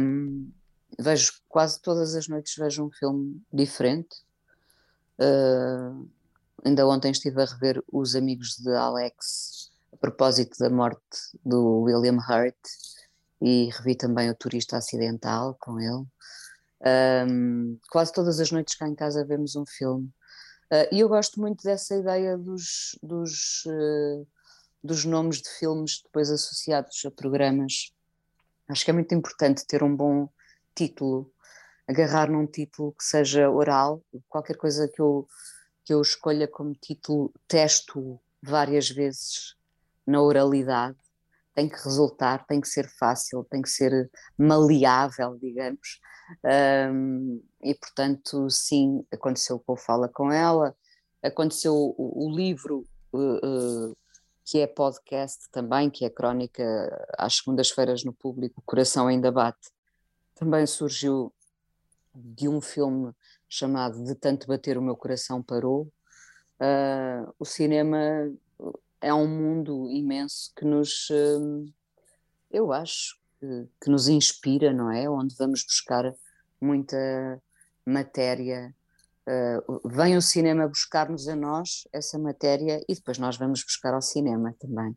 Um, 0.01 0.51
vejo 0.99 1.33
quase 1.47 1.83
todas 1.83 2.15
as 2.15 2.29
noites 2.29 2.55
vejo 2.57 2.83
um 2.83 2.91
filme 2.91 3.43
diferente. 3.53 4.17
Uh, 5.21 6.09
ainda 6.65 6.89
ontem 6.89 7.11
estive 7.11 7.43
a 7.43 7.45
rever 7.45 7.85
Os 7.93 8.17
Amigos 8.17 8.57
de 8.57 8.75
Alex 8.75 9.74
propósito 10.05 10.59
da 10.59 10.69
morte 10.69 11.01
do 11.43 11.81
William 11.81 12.19
Hurt 12.19 12.55
e 13.41 13.71
revi 13.71 13.97
também 13.97 14.29
O 14.29 14.35
Turista 14.35 14.77
Acidental 14.77 15.57
com 15.59 15.81
ele. 15.81 16.05
Um, 17.27 17.79
quase 17.91 18.13
todas 18.13 18.39
as 18.39 18.51
noites 18.51 18.75
cá 18.75 18.87
em 18.87 18.95
casa 18.95 19.25
vemos 19.25 19.57
um 19.57 19.65
filme. 19.65 20.07
Uh, 20.71 20.93
e 20.93 21.01
eu 21.01 21.09
gosto 21.09 21.41
muito 21.41 21.65
dessa 21.65 21.97
ideia 21.97 22.37
dos, 22.37 22.99
dos, 23.03 23.65
uh, 23.65 24.27
dos 24.83 25.07
nomes 25.07 25.41
de 25.41 25.49
filmes 25.49 26.03
depois 26.05 26.31
associados 26.31 27.03
a 27.07 27.11
programas. 27.11 27.91
Acho 28.69 28.85
que 28.85 28.91
é 28.91 28.95
muito 28.95 29.15
importante 29.15 29.67
ter 29.67 29.83
um 29.83 29.97
bom 29.97 30.29
título, 30.75 31.33
agarrar 31.89 32.31
num 32.31 32.47
título 32.47 32.93
que 32.93 33.05
seja 33.05 33.49
oral, 33.49 34.05
qualquer 34.29 34.59
coisa 34.59 34.87
que 34.87 35.01
eu, 35.01 35.27
que 35.83 35.95
eu 35.95 36.03
escolha 36.03 36.47
como 36.47 36.75
título, 36.75 37.33
testo 37.49 38.21
várias 38.43 38.91
vezes 38.91 39.57
na 40.07 40.21
oralidade, 40.21 40.97
tem 41.55 41.69
que 41.69 41.77
resultar, 41.77 42.45
tem 42.47 42.61
que 42.61 42.69
ser 42.69 42.89
fácil, 42.89 43.45
tem 43.45 43.63
que 43.63 43.69
ser 43.69 44.11
maleável, 44.37 45.39
digamos. 45.41 46.01
Um, 46.93 47.43
e 47.63 47.75
portanto, 47.75 48.49
sim, 48.51 49.07
aconteceu 49.13 49.59
com 49.61 49.75
o 49.75 49.77
Fala 49.77 50.09
com 50.09 50.33
ela, 50.33 50.75
aconteceu 51.23 51.75
o, 51.75 52.27
o 52.27 52.35
livro 52.35 52.85
uh, 53.13 53.91
uh, 53.91 53.97
que 54.45 54.59
é 54.59 54.67
podcast 54.67 55.49
também, 55.51 55.89
que 55.89 56.05
é 56.05 56.11
crónica 56.11 56.63
às 57.17 57.37
segundas-feiras 57.37 58.05
no 58.05 58.13
público, 58.13 58.63
Coração 58.67 59.07
Ainda 59.07 59.31
Bate, 59.31 59.71
também 60.35 60.67
surgiu 60.67 61.33
de 62.15 62.49
um 62.49 62.61
filme 62.61 63.13
chamado 63.49 64.03
De 64.05 64.15
Tanto 64.15 64.47
Bater 64.47 64.77
o 64.77 64.83
Meu 64.83 64.97
Coração 64.97 65.43
Parou. 65.43 65.91
Uh, 66.61 67.33
o 67.39 67.45
cinema 67.45 67.99
é 69.05 69.13
um 69.13 69.29
mundo 69.29 69.91
imenso 69.91 70.51
que 70.57 70.65
nos, 70.65 71.09
hum, 71.11 71.71
eu 72.51 72.73
acho, 72.73 73.17
que, 73.39 73.69
que 73.83 73.91
nos 73.91 74.09
inspira, 74.09 74.73
não 74.73 74.91
é? 74.91 75.09
Onde 75.09 75.37
vamos 75.37 75.63
buscar 75.63 76.15
muita 76.59 76.97
matéria. 77.85 78.75
Uh, 79.27 79.89
vem 79.89 80.17
o 80.17 80.23
cinema 80.23 80.67
buscar-nos 80.67 81.29
a 81.29 81.37
nós 81.37 81.87
essa 81.93 82.19
matéria 82.19 82.83
e 82.89 82.95
depois 82.95 83.19
nós 83.19 83.37
vamos 83.37 83.63
buscar 83.63 83.93
ao 83.93 84.03
cinema 84.03 84.55
também. 84.59 84.97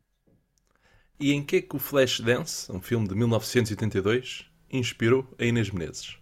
E 1.20 1.32
em 1.32 1.44
que 1.44 1.56
é 1.56 1.62
que 1.62 1.76
o 1.76 1.78
Flashdance, 1.78 2.70
um 2.72 2.80
filme 2.80 3.08
de 3.08 3.14
1982, 3.14 4.50
inspirou 4.70 5.26
a 5.38 5.44
Inês 5.44 5.70
Menezes? 5.70 6.18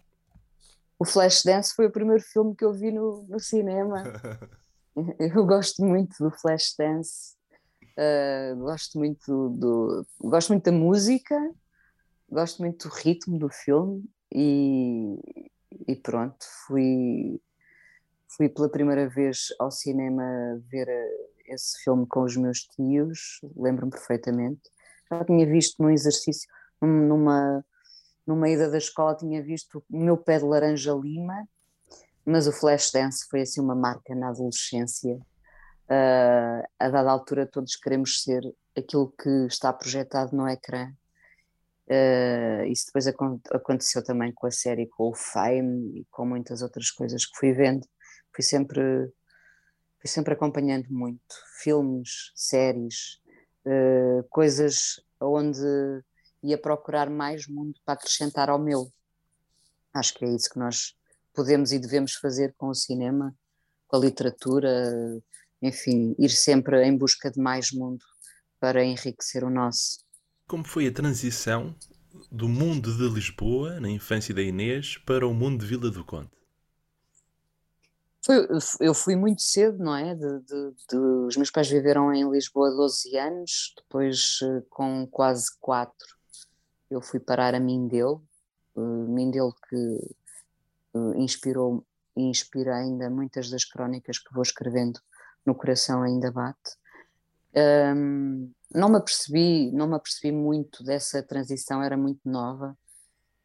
O 0.99 1.05
Flashdance 1.05 1.75
foi 1.75 1.87
o 1.87 1.93
primeiro 1.93 2.23
filme 2.23 2.57
que 2.57 2.65
eu 2.65 2.73
vi 2.73 2.91
no, 2.91 3.25
no 3.29 3.39
cinema. 3.39 4.03
eu 5.21 5.45
gosto 5.45 5.85
muito 5.85 6.17
do 6.19 6.31
Flashdance. 6.31 7.36
Uh, 7.97 8.57
gosto 8.57 8.99
muito 8.99 9.49
do, 9.51 10.07
gosto 10.21 10.51
muito 10.51 10.65
da 10.65 10.73
música, 10.73 11.35
gosto 12.29 12.61
muito 12.61 12.89
do 12.89 12.95
ritmo 12.95 13.39
do 13.39 13.49
filme 13.49 14.05
e, 14.31 15.19
e 15.89 15.97
pronto, 15.97 16.45
fui, 16.67 17.41
fui 18.37 18.51
pela 18.51 18.69
primeira 18.69 19.09
vez 19.09 19.47
ao 19.59 19.71
cinema 19.71 20.23
ver 20.71 20.87
eh, 20.89 21.31
esse 21.47 21.83
filme 21.83 22.07
com 22.07 22.23
os 22.23 22.37
meus 22.37 22.65
tios, 22.65 23.41
lembro-me 23.57 23.93
perfeitamente. 23.93 24.61
Já 25.11 25.25
tinha 25.25 25.47
visto 25.47 25.83
num 25.83 25.89
exercício, 25.89 26.51
numa, 26.83 27.65
numa 28.27 28.49
ida 28.51 28.69
da 28.69 28.77
escola, 28.77 29.17
tinha 29.17 29.43
visto 29.43 29.83
o 29.91 29.99
meu 29.99 30.19
pé 30.19 30.39
de 30.39 30.45
laranja 30.45 30.93
lima, 30.93 31.49
mas 32.27 32.47
o 32.47 32.53
Flashdance 32.53 33.27
foi 33.31 33.41
assim 33.41 33.61
uma 33.61 33.75
marca 33.75 34.15
na 34.15 34.29
adolescência 34.29 35.19
uh, 35.91 36.67
a 36.79 36.89
dada 36.89 37.11
altura 37.11 37.47
todos 37.47 37.77
queremos 37.77 38.23
ser 38.23 38.43
aquilo 38.77 39.13
que 39.13 39.47
está 39.47 39.73
projetado 39.73 40.37
no 40.37 40.49
ecrã. 40.49 40.93
Uh, 41.89 42.65
isso 42.67 42.87
depois 42.87 43.07
aconteceu 43.07 44.03
também 44.05 44.33
com 44.33 44.47
a 44.47 44.51
série, 44.51 44.89
com 44.89 45.11
o 45.11 45.15
Fame 45.15 46.01
e 46.01 46.05
com 46.11 46.27
muitas 46.27 46.63
outras 46.63 46.91
coisas 46.91 47.25
que 47.25 47.37
fui 47.39 47.53
vendo. 47.53 47.87
Fui 48.35 48.43
sempre, 48.43 48.81
fui 50.01 50.11
sempre 50.11 50.35
acompanhando 50.35 50.87
muito 50.91 51.35
filmes, 51.63 52.33
séries, 52.35 53.21
uh, 53.65 54.27
coisas 54.29 55.01
onde 55.21 56.03
ia 56.43 56.59
procurar 56.59 57.09
mais 57.09 57.47
mundo 57.47 57.75
para 57.85 57.95
acrescentar 57.95 58.51
ao 58.51 58.59
meu. 58.59 58.91
Acho 59.95 60.15
que 60.15 60.25
é 60.25 60.29
isso 60.29 60.51
que 60.51 60.59
nós 60.59 60.95
podemos 61.33 61.73
e 61.73 61.79
devemos 61.79 62.15
fazer 62.15 62.55
com 62.59 62.69
o 62.69 62.75
cinema, 62.75 63.35
com 63.87 63.97
a 63.97 64.01
literatura, 64.01 65.23
enfim, 65.63 66.15
ir 66.19 66.31
sempre 66.31 66.85
em 66.85 66.97
busca 66.97 67.31
de 67.31 67.41
mais 67.41 67.73
mundo 67.73 68.05
para 68.61 68.85
enriquecer 68.85 69.45
o 69.45 69.51
nosso. 69.51 69.99
Como 70.49 70.67
foi 70.67 70.87
a 70.87 70.93
transição 70.93 71.75
do 72.31 72.49
mundo 72.49 72.97
de 72.97 73.09
Lisboa, 73.09 73.81
na 73.81 73.91
infância 73.91 74.35
da 74.35 74.43
Inês, 74.43 74.97
para 74.99 75.27
o 75.27 75.35
mundo 75.35 75.61
de 75.61 75.67
Vila 75.67 75.91
do 75.91 76.05
Conde? 76.05 76.31
Foi, 78.25 78.49
eu 78.81 78.93
fui 78.93 79.15
muito 79.15 79.43
cedo, 79.43 79.79
não 79.79 79.95
é? 79.95 80.15
De, 80.15 80.41
de, 80.41 80.75
de, 80.91 80.97
os 81.29 81.37
meus 81.37 81.51
pais 81.51 81.69
viveram 81.69 82.13
em 82.13 82.29
Lisboa 82.29 82.71
12 82.71 83.17
anos, 83.17 83.73
depois, 83.77 84.39
eh, 84.43 84.63
com 84.69 85.07
quase 85.07 85.47
4, 85.61 85.95
eu 86.91 87.01
fui 87.01 87.21
parar 87.21 87.55
a 87.55 87.61
Mindelo, 87.61 88.25
uh, 88.75 89.09
Mindelo 89.09 89.55
que 89.69 89.77
uh, 90.95 91.15
inspirou 91.17 91.87
e 92.17 92.23
inspira 92.23 92.77
ainda 92.77 93.11
muitas 93.11 93.51
das 93.51 93.65
crónicas 93.65 94.19
que 94.19 94.33
vou 94.33 94.43
escrevendo 94.43 94.99
no 95.47 95.55
coração 95.55 96.03
ainda 96.03 96.31
bate. 96.31 96.77
Um, 97.57 98.53
não 98.75 98.89
me 98.89 98.97
apercebi, 98.97 99.71
não 99.73 99.87
me 99.87 99.95
apercebi 99.95 100.31
muito 100.31 100.85
dessa 100.85 101.23
transição, 101.23 101.83
era 101.83 101.97
muito 101.97 102.21
nova. 102.25 102.77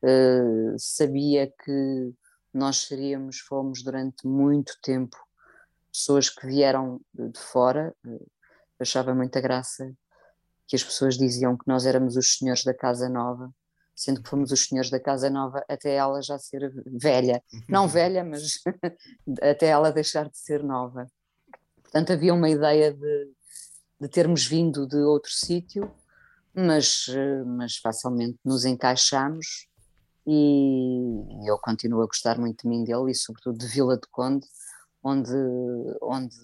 Uh, 0.04 0.76
sabia 0.78 1.48
que 1.48 2.14
nós 2.54 2.78
seríamos, 2.88 3.40
fomos 3.40 3.84
durante 3.84 4.28
muito 4.28 4.74
tempo 4.82 5.16
pessoas 5.94 6.30
que 6.30 6.46
vieram 6.48 7.00
de 7.14 7.40
fora. 7.40 7.96
Uh, 8.06 8.28
achava 8.80 9.14
muita 9.14 9.40
graça 9.40 9.94
que 10.68 10.76
as 10.76 10.84
pessoas 10.84 11.18
diziam 11.18 11.58
que 11.58 11.68
nós 11.68 11.86
éramos 11.86 12.16
os 12.16 12.38
senhores 12.38 12.64
da 12.64 12.74
Casa 12.74 13.08
Nova, 13.08 13.54
sendo 13.96 14.24
que 14.24 14.30
fomos 14.30 14.52
os 14.52 14.66
senhores 14.66 14.90
da 14.90 15.00
Casa 15.00 15.30
Nova 15.30 15.64
até 15.70 15.96
ela 15.96 16.22
já 16.22 16.40
ser 16.40 16.72
velha. 16.86 17.44
Não 17.70 17.88
velha, 17.90 18.24
mas 18.24 18.60
até 19.42 19.68
ela 19.68 19.92
deixar 19.92 20.30
de 20.30 20.38
ser 20.38 20.64
nova. 20.64 21.08
Portanto, 21.92 22.14
havia 22.14 22.34
uma 22.34 22.50
ideia 22.50 22.94
de, 22.94 23.32
de 24.00 24.08
termos 24.08 24.46
vindo 24.46 24.88
de 24.88 24.96
outro 24.96 25.30
sítio, 25.30 25.94
mas, 26.56 27.08
mas 27.46 27.76
facilmente 27.76 28.40
nos 28.46 28.64
encaixamos 28.64 29.68
e 30.26 31.50
eu 31.50 31.58
continuo 31.58 32.02
a 32.02 32.06
gostar 32.06 32.40
muito 32.40 32.64
de 32.64 32.70
mim 32.70 32.86
dele 32.86 33.12
e 33.12 33.16
sobretudo 33.16 33.58
de 33.58 33.68
Vila 33.68 33.98
de 33.98 34.08
Conde, 34.08 34.48
onde, 35.04 35.36
onde 36.02 36.36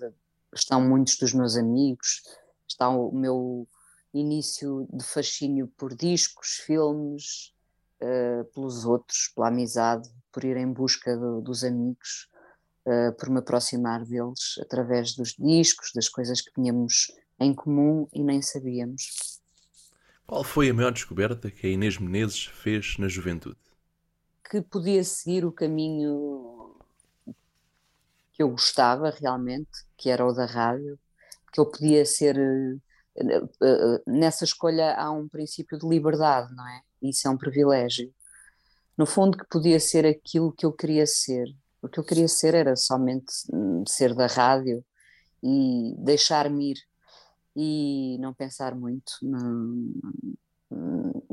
estão 0.54 0.82
muitos 0.82 1.18
dos 1.18 1.34
meus 1.34 1.56
amigos, 1.56 2.24
está 2.68 2.90
o 2.90 3.10
meu 3.14 3.66
início 4.14 4.86
de 4.92 5.06
fascínio 5.06 5.72
por 5.78 5.96
discos, 5.96 6.62
filmes, 6.66 7.54
uh, 8.02 8.44
pelos 8.54 8.84
outros, 8.84 9.32
pela 9.34 9.48
amizade, 9.48 10.10
por 10.30 10.44
ir 10.44 10.58
em 10.58 10.74
busca 10.74 11.16
do, 11.16 11.40
dos 11.40 11.64
amigos 11.64 12.28
uh, 12.88 13.13
por 13.17 13.30
me 13.30 13.39
aproximar 13.39 14.04
deles 14.06 14.58
através 14.60 15.13
dos 15.13 15.36
discos, 15.38 15.91
das 15.93 16.08
coisas 16.10 16.41
que 16.41 16.52
tínhamos 16.54 17.12
em 17.39 17.54
comum 17.54 18.08
e 18.13 18.23
nem 18.23 18.41
sabíamos. 18.41 19.39
Qual 20.26 20.43
foi 20.43 20.69
a 20.69 20.73
maior 20.73 20.91
descoberta 20.91 21.52
que 21.52 21.67
a 21.67 21.69
Inês 21.69 21.97
Menezes 21.97 22.45
fez 22.45 22.97
na 22.97 23.08
juventude? 23.08 23.58
Que 24.50 24.62
podia 24.62 25.04
seguir 25.04 25.45
o 25.45 25.52
caminho 25.52 26.76
que 28.34 28.43
eu 28.43 28.50
gostava 28.50 29.10
realmente, 29.10 29.86
que 29.95 30.10
era 30.10 30.26
o 30.26 30.34
da 30.34 30.45
rádio, 30.45 31.00
que 31.52 31.60
eu 31.60 31.65
podia 31.65 32.06
ser. 32.06 32.36
Nessa 34.06 34.43
escolha 34.43 34.95
há 34.95 35.12
um 35.12 35.28
princípio 35.28 35.78
de 35.78 35.88
liberdade, 35.88 36.54
não 36.54 36.67
é? 36.67 36.82
Isso 37.02 37.28
é 37.28 37.32
um 37.32 37.38
privilégio. 37.38 38.13
No 38.97 39.06
fundo, 39.06 39.38
que 39.38 39.45
podia 39.45 39.80
ser 39.80 40.06
aquilo 40.06 40.52
que 40.52 40.65
eu 40.65 40.71
queria 40.71 41.06
ser. 41.06 41.47
O 41.82 41.88
que 41.88 42.00
eu 42.00 42.04
queria 42.04 42.28
ser 42.28 42.56
era 42.56 42.76
somente 42.76 43.34
hum, 43.54 43.84
ser 43.88 44.13
da 44.13 44.28
rádio 44.28 44.84
e 45.44 45.94
deixar-me 46.00 46.72
ir 46.72 46.78
e 47.56 48.18
não 48.20 48.34
pensar 48.34 48.76
muito. 48.76 49.13
Não, 49.24 49.92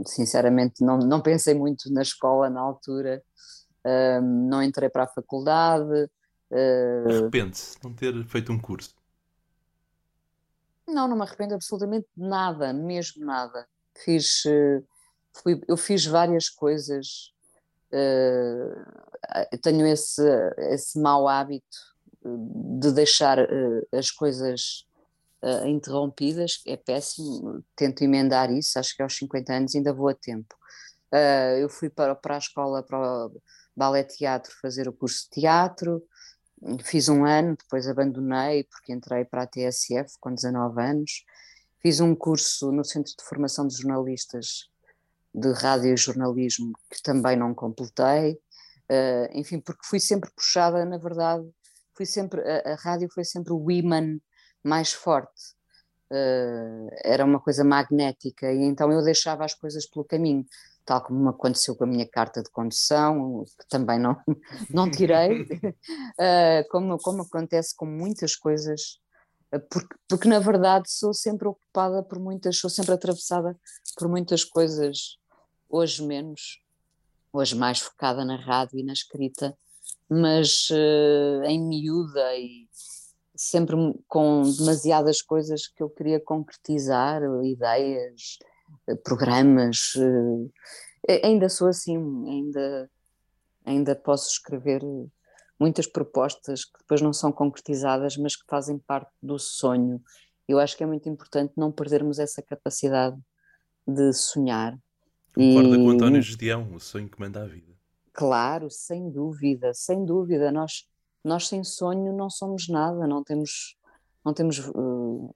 sinceramente, 0.06 0.82
não, 0.82 0.98
não 0.98 1.20
pensei 1.20 1.54
muito 1.54 1.92
na 1.92 2.02
escola 2.02 2.48
na 2.48 2.60
altura, 2.60 3.22
uh, 3.84 4.22
não 4.22 4.62
entrei 4.62 4.88
para 4.88 5.04
a 5.04 5.08
faculdade. 5.08 6.10
Uh... 6.50 7.08
Arrepende-se 7.08 7.78
de 7.78 7.84
não 7.84 7.94
ter 7.94 8.26
feito 8.26 8.52
um 8.52 8.58
curso? 8.58 8.94
Não, 10.86 11.08
não 11.08 11.16
me 11.16 11.22
arrependo 11.22 11.54
absolutamente 11.54 12.06
de 12.16 12.26
nada, 12.26 12.72
mesmo 12.72 13.24
nada. 13.24 13.66
Fiz, 14.04 14.44
uh, 14.46 14.84
fui, 15.32 15.60
eu 15.68 15.76
fiz 15.76 16.06
várias 16.06 16.48
coisas. 16.48 17.32
Uh, 17.94 19.58
tenho 19.62 19.86
esse, 19.86 20.22
esse 20.70 20.98
mau 20.98 21.28
hábito 21.28 21.78
de 22.80 22.90
deixar 22.92 23.38
as 23.92 24.10
coisas 24.10 24.86
uh, 25.44 25.66
interrompidas, 25.66 26.62
é 26.66 26.76
péssimo, 26.76 27.62
tento 27.76 28.02
emendar 28.02 28.50
isso, 28.50 28.78
acho 28.78 28.96
que 28.96 29.02
aos 29.02 29.16
50 29.16 29.52
anos 29.52 29.74
ainda 29.74 29.92
vou 29.92 30.08
a 30.08 30.14
tempo. 30.14 30.56
Uh, 31.12 31.58
eu 31.60 31.68
fui 31.68 31.90
para, 31.90 32.14
para 32.14 32.36
a 32.36 32.38
escola, 32.38 32.82
para 32.82 33.26
o 33.26 33.42
ballet 33.76 34.08
teatro, 34.16 34.52
fazer 34.60 34.88
o 34.88 34.92
curso 34.92 35.24
de 35.24 35.40
teatro, 35.42 36.02
fiz 36.82 37.08
um 37.08 37.24
ano, 37.24 37.56
depois 37.56 37.86
abandonei 37.86 38.64
porque 38.64 38.92
entrei 38.92 39.24
para 39.24 39.42
a 39.42 39.46
TSF 39.46 40.18
com 40.18 40.34
19 40.34 40.82
anos, 40.82 41.24
fiz 41.80 42.00
um 42.00 42.14
curso 42.14 42.72
no 42.72 42.84
Centro 42.84 43.12
de 43.16 43.24
Formação 43.24 43.66
de 43.66 43.76
Jornalistas 43.76 44.70
de 45.34 45.52
Rádio 45.52 45.92
e 45.92 45.96
Jornalismo 45.96 46.72
que 46.90 47.02
também 47.02 47.36
não 47.36 47.54
completei, 47.54 48.34
uh, 48.90 49.28
enfim, 49.32 49.60
porque 49.60 49.84
fui 49.84 49.98
sempre 49.98 50.30
puxada, 50.30 50.84
na 50.84 50.98
verdade, 50.98 51.44
fui 51.96 52.06
sempre, 52.06 52.40
a, 52.40 52.72
a 52.72 52.74
rádio 52.76 53.08
foi 53.12 53.24
sempre 53.24 53.52
o 53.52 53.58
women 53.58 54.20
mais 54.62 54.92
forte. 54.92 55.54
Uh, 56.10 56.88
era 57.02 57.24
uma 57.24 57.40
coisa 57.40 57.64
magnética 57.64 58.52
e 58.52 58.62
então 58.62 58.92
eu 58.92 59.02
deixava 59.02 59.44
as 59.44 59.54
coisas 59.54 59.86
pelo 59.86 60.04
caminho, 60.04 60.46
tal 60.84 61.02
como 61.02 61.28
aconteceu 61.30 61.74
com 61.74 61.84
a 61.84 61.86
minha 61.86 62.06
carta 62.06 62.42
de 62.42 62.50
condução, 62.50 63.44
que 63.58 63.66
também 63.68 63.98
não, 63.98 64.16
não 64.70 64.90
tirei, 64.90 65.42
uh, 65.42 66.68
como, 66.70 66.98
como 66.98 67.22
acontece 67.22 67.74
com 67.74 67.86
muitas 67.86 68.36
coisas, 68.36 69.00
porque, 69.70 69.96
porque 70.08 70.28
na 70.28 70.38
verdade 70.38 70.90
sou 70.90 71.14
sempre 71.14 71.48
ocupada 71.48 72.02
por 72.02 72.18
muitas, 72.18 72.58
sou 72.58 72.70
sempre 72.70 72.94
atravessada 72.94 73.58
por 73.96 74.08
muitas 74.08 74.44
coisas, 74.44 75.18
hoje 75.74 76.02
menos, 76.02 76.62
hoje 77.32 77.56
mais 77.56 77.80
focada 77.80 78.24
na 78.24 78.36
rádio 78.36 78.78
e 78.78 78.84
na 78.84 78.92
escrita, 78.92 79.56
mas 80.08 80.68
em 81.46 81.60
miúda 81.60 82.36
e 82.36 82.68
sempre 83.34 83.76
com 84.06 84.42
demasiadas 84.42 85.20
coisas 85.20 85.66
que 85.66 85.82
eu 85.82 85.90
queria 85.90 86.20
concretizar, 86.20 87.20
ideias, 87.42 88.38
eh, 88.86 88.94
programas. 88.94 89.92
Eh, 91.08 91.26
ainda 91.26 91.48
sou 91.48 91.68
assim, 91.68 91.96
ainda, 92.28 92.90
ainda 93.64 93.96
posso 93.96 94.30
escrever 94.30 94.82
muitas 95.58 95.86
propostas 95.86 96.64
que 96.64 96.78
depois 96.78 97.00
não 97.02 97.12
são 97.12 97.32
concretizadas, 97.32 98.16
mas 98.16 98.36
que 98.36 98.46
fazem 98.48 98.78
parte 98.78 99.10
do 99.22 99.38
sonho. 99.38 100.02
Eu 100.46 100.58
acho 100.58 100.76
que 100.76 100.84
é 100.84 100.86
muito 100.86 101.08
importante 101.08 101.54
não 101.56 101.72
perdermos 101.72 102.18
essa 102.18 102.42
capacidade 102.42 103.18
de 103.86 104.12
sonhar. 104.12 104.78
Concorda 105.34 105.76
e... 105.76 105.78
com 105.78 105.90
António 105.90 106.22
Gedeão, 106.22 106.72
o 106.72 106.80
sonho 106.80 107.08
que 107.08 107.20
manda 107.20 107.42
a 107.42 107.46
vida. 107.46 107.72
Claro, 108.12 108.70
sem 108.70 109.10
dúvida, 109.10 109.72
sem 109.74 110.04
dúvida. 110.04 110.52
Nós 110.52 110.86
nós 111.24 111.48
sem 111.48 111.64
sonho 111.64 112.12
não 112.12 112.28
somos 112.28 112.68
nada, 112.68 113.06
não 113.06 113.24
temos, 113.24 113.76
não 114.22 114.34
temos 114.34 114.58
uh, 114.58 115.34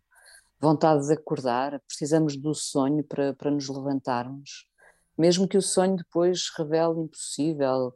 vontade 0.61 1.07
de 1.07 1.15
acordar, 1.15 1.81
precisamos 1.87 2.37
do 2.37 2.55
sonho 2.55 3.03
para, 3.03 3.33
para 3.33 3.51
nos 3.51 3.69
levantarmos. 3.69 4.69
Mesmo 5.17 5.49
que 5.49 5.57
o 5.57 5.63
sonho 5.63 5.97
depois 5.97 6.51
revele 6.57 7.01
impossível, 7.01 7.95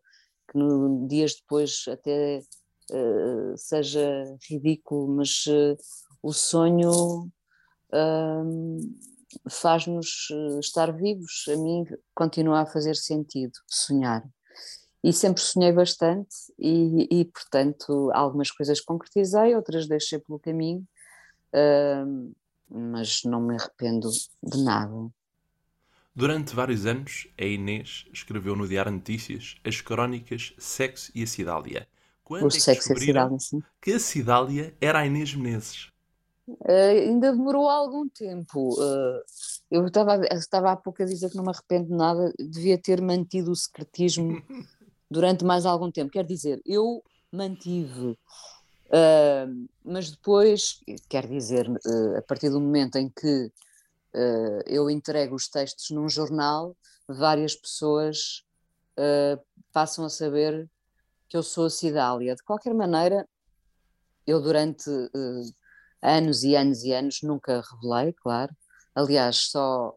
que 0.50 0.56
no, 0.58 1.06
dias 1.06 1.34
depois 1.34 1.84
até 1.86 2.42
uh, 2.90 3.56
seja 3.58 4.24
ridículo, 4.48 5.16
mas 5.16 5.44
uh, 5.46 5.76
o 6.22 6.32
sonho 6.32 7.30
faz-nos 9.48 10.28
estar 10.60 10.92
vivos. 10.92 11.44
A 11.48 11.56
mim 11.56 11.84
continua 12.14 12.60
a 12.60 12.66
fazer 12.66 12.96
sentido 12.96 13.52
sonhar 13.66 14.22
e 15.02 15.12
sempre 15.12 15.42
sonhei 15.42 15.72
bastante 15.72 16.34
e, 16.58 17.08
e, 17.10 17.24
portanto 17.24 18.10
algumas 18.14 18.50
coisas 18.50 18.80
concretizei, 18.80 19.54
outras 19.56 19.88
deixei 19.88 20.18
pelo 20.20 20.38
caminho, 20.38 20.86
uh, 21.52 22.34
mas 22.68 23.22
não 23.24 23.40
me 23.40 23.56
arrependo 23.56 24.08
de 24.42 24.62
nada. 24.62 25.10
Durante 26.14 26.54
vários 26.54 26.86
anos, 26.86 27.26
a 27.40 27.44
Inês 27.44 28.06
escreveu 28.12 28.54
no 28.54 28.68
Diário 28.68 28.92
Notícias 28.92 29.56
as 29.64 29.80
crónicas 29.80 30.54
Sexo 30.58 31.10
e 31.14 31.22
a 31.22 31.26
Cidália. 31.26 31.88
Quando 32.22 32.44
o 32.44 32.48
é 32.48 32.50
Sexo 32.50 32.92
e 32.92 32.96
a 32.96 33.00
Cidália, 33.00 33.38
sim. 33.38 33.62
que 33.80 33.92
a 33.92 33.98
Cidália 33.98 34.76
era 34.80 35.00
a 35.00 35.06
Inês 35.06 35.34
Menezes? 35.34 35.91
Uh, 36.60 37.08
ainda 37.08 37.32
demorou 37.32 37.68
algum 37.68 38.08
tempo. 38.08 38.74
Uh, 38.80 39.22
eu 39.70 39.86
estava, 39.86 40.20
estava 40.32 40.72
há 40.72 40.76
pouco 40.76 41.02
a 41.02 41.06
dizer 41.06 41.30
que 41.30 41.36
não 41.36 41.44
me 41.44 41.50
arrependo 41.50 41.88
de 41.88 41.94
nada, 41.94 42.32
devia 42.38 42.78
ter 42.78 43.00
mantido 43.00 43.50
o 43.50 43.56
secretismo 43.56 44.42
durante 45.10 45.44
mais 45.44 45.64
algum 45.64 45.90
tempo. 45.90 46.12
Quer 46.12 46.24
dizer, 46.24 46.60
eu 46.66 47.02
mantive, 47.30 48.10
uh, 48.10 49.68
mas 49.84 50.10
depois, 50.10 50.80
quer 51.08 51.26
dizer, 51.26 51.68
a 52.16 52.22
partir 52.22 52.50
do 52.50 52.60
momento 52.60 52.96
em 52.96 53.08
que 53.08 53.50
eu 54.66 54.90
entrego 54.90 55.34
os 55.34 55.48
textos 55.48 55.88
num 55.88 56.06
jornal, 56.06 56.76
várias 57.08 57.56
pessoas 57.56 58.44
passam 59.72 60.04
a 60.04 60.10
saber 60.10 60.68
que 61.30 61.36
eu 61.38 61.42
sou 61.42 61.64
a 61.64 61.70
Cidália. 61.70 62.34
De 62.34 62.42
qualquer 62.42 62.74
maneira, 62.74 63.26
eu 64.26 64.38
durante 64.38 64.90
anos 66.02 66.42
e 66.42 66.56
anos 66.56 66.82
e 66.82 66.92
anos 66.92 67.22
nunca 67.22 67.62
revelei, 67.62 68.12
claro. 68.12 68.54
Aliás, 68.94 69.36
só 69.50 69.94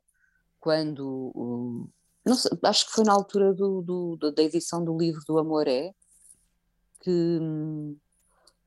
quando 0.59 1.89
sei, 2.35 2.51
acho 2.63 2.87
que 2.87 2.93
foi 2.93 3.03
na 3.03 3.13
altura 3.13 3.53
do, 3.53 3.81
do, 3.81 4.31
da 4.31 4.41
edição 4.41 4.83
do 4.83 4.97
livro 4.97 5.21
do 5.27 5.37
Amor 5.37 5.67
é 5.67 5.91
que, 7.01 7.39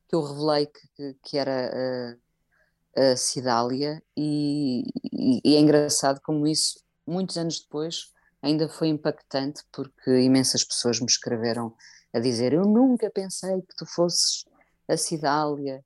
que 0.07 0.15
eu 0.15 0.21
revelei 0.21 0.67
que, 0.67 1.15
que 1.23 1.37
era 1.37 2.17
a, 2.95 3.11
a 3.11 3.17
Cidália 3.17 4.01
e, 4.15 4.83
e, 5.11 5.41
e, 5.43 5.55
é 5.55 5.59
engraçado 5.59 6.21
como 6.21 6.47
isso, 6.47 6.81
muitos 7.05 7.37
anos 7.37 7.59
depois, 7.59 8.13
ainda 8.41 8.69
foi 8.69 8.87
impactante 8.87 9.63
porque 9.71 10.21
imensas 10.21 10.63
pessoas 10.63 10.99
me 10.99 11.07
escreveram 11.07 11.73
a 12.13 12.19
dizer 12.19 12.53
eu 12.53 12.63
nunca 12.63 13.09
pensei 13.09 13.61
que 13.61 13.75
tu 13.75 13.85
fosses 13.85 14.45
a 14.87 14.95
Cidália 14.95 15.83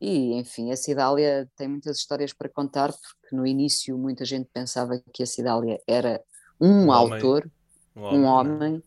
e 0.00 0.34
enfim, 0.34 0.72
a 0.72 0.76
Cidália 0.76 1.50
tem 1.56 1.68
muitas 1.68 1.98
histórias 1.98 2.32
para 2.32 2.48
contar 2.48 2.90
porque 2.90 3.36
no 3.36 3.46
início 3.46 3.98
muita 3.98 4.24
gente 4.24 4.48
pensava 4.52 5.00
que 5.12 5.22
a 5.22 5.26
Cidália 5.26 5.78
era 5.86 6.22
um, 6.58 6.86
um 6.86 6.92
autor, 6.92 7.50
homem. 7.94 8.20
um 8.20 8.24
homem, 8.24 8.52
um 8.52 8.60
homem 8.60 8.82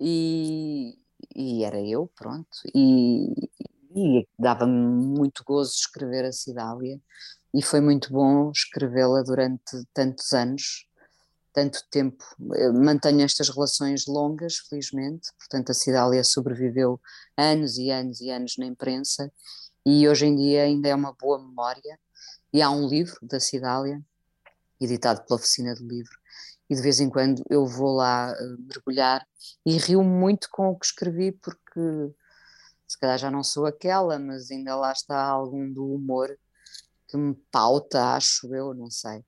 e, 0.00 0.98
e, 1.34 1.64
era 1.64 1.80
eu, 1.80 2.10
pronto, 2.16 2.48
e, 2.74 3.50
e 3.94 4.26
dava-me 4.38 4.72
muito 5.18 5.44
gozo 5.44 5.74
escrever 5.74 6.24
a 6.24 6.32
Cidália 6.32 6.98
e 7.52 7.62
foi 7.62 7.80
muito 7.80 8.10
bom 8.12 8.50
escrevê-la 8.50 9.22
durante 9.22 9.84
tantos 9.92 10.32
anos, 10.32 10.86
tanto 11.52 11.80
tempo. 11.90 12.24
Eu 12.54 12.72
mantenho 12.72 13.22
estas 13.22 13.48
relações 13.48 14.06
longas, 14.06 14.58
felizmente, 14.68 15.28
portanto 15.38 15.70
a 15.70 15.74
Cidália 15.74 16.22
sobreviveu 16.24 17.00
anos 17.36 17.76
e 17.76 17.90
anos 17.90 18.20
e 18.20 18.30
anos 18.30 18.56
na 18.56 18.66
imprensa 18.66 19.30
e 19.88 20.06
hoje 20.06 20.26
em 20.26 20.36
dia 20.36 20.64
ainda 20.64 20.86
é 20.86 20.94
uma 20.94 21.14
boa 21.14 21.38
memória. 21.38 21.98
E 22.52 22.60
há 22.60 22.70
um 22.70 22.86
livro 22.86 23.18
da 23.22 23.40
Cidália, 23.40 24.02
editado 24.78 25.22
pela 25.22 25.36
Oficina 25.36 25.74
do 25.74 25.88
Livro, 25.88 26.14
e 26.68 26.74
de 26.74 26.82
vez 26.82 27.00
em 27.00 27.08
quando 27.08 27.42
eu 27.48 27.66
vou 27.66 27.96
lá 27.96 28.30
uh, 28.32 28.62
mergulhar. 28.66 29.26
E 29.64 29.78
rio 29.78 30.04
muito 30.04 30.50
com 30.50 30.68
o 30.68 30.78
que 30.78 30.84
escrevi 30.84 31.32
porque 31.32 31.80
se 32.86 32.98
calhar 32.98 33.16
já 33.16 33.30
não 33.30 33.42
sou 33.42 33.64
aquela, 33.64 34.18
mas 34.18 34.50
ainda 34.50 34.76
lá 34.76 34.92
está 34.92 35.22
algum 35.22 35.72
do 35.72 35.94
humor 35.94 36.38
que 37.06 37.16
me 37.16 37.34
pauta, 37.50 38.14
acho 38.14 38.54
eu, 38.54 38.74
não 38.74 38.90
sei, 38.90 39.24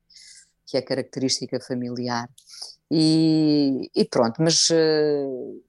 que 0.67 0.77
é 0.77 0.83
característica 0.83 1.59
familiar. 1.59 2.29
E, 2.91 3.91
e 3.95 4.05
pronto, 4.05 4.43
mas 4.43 4.69
uh, 4.69 5.65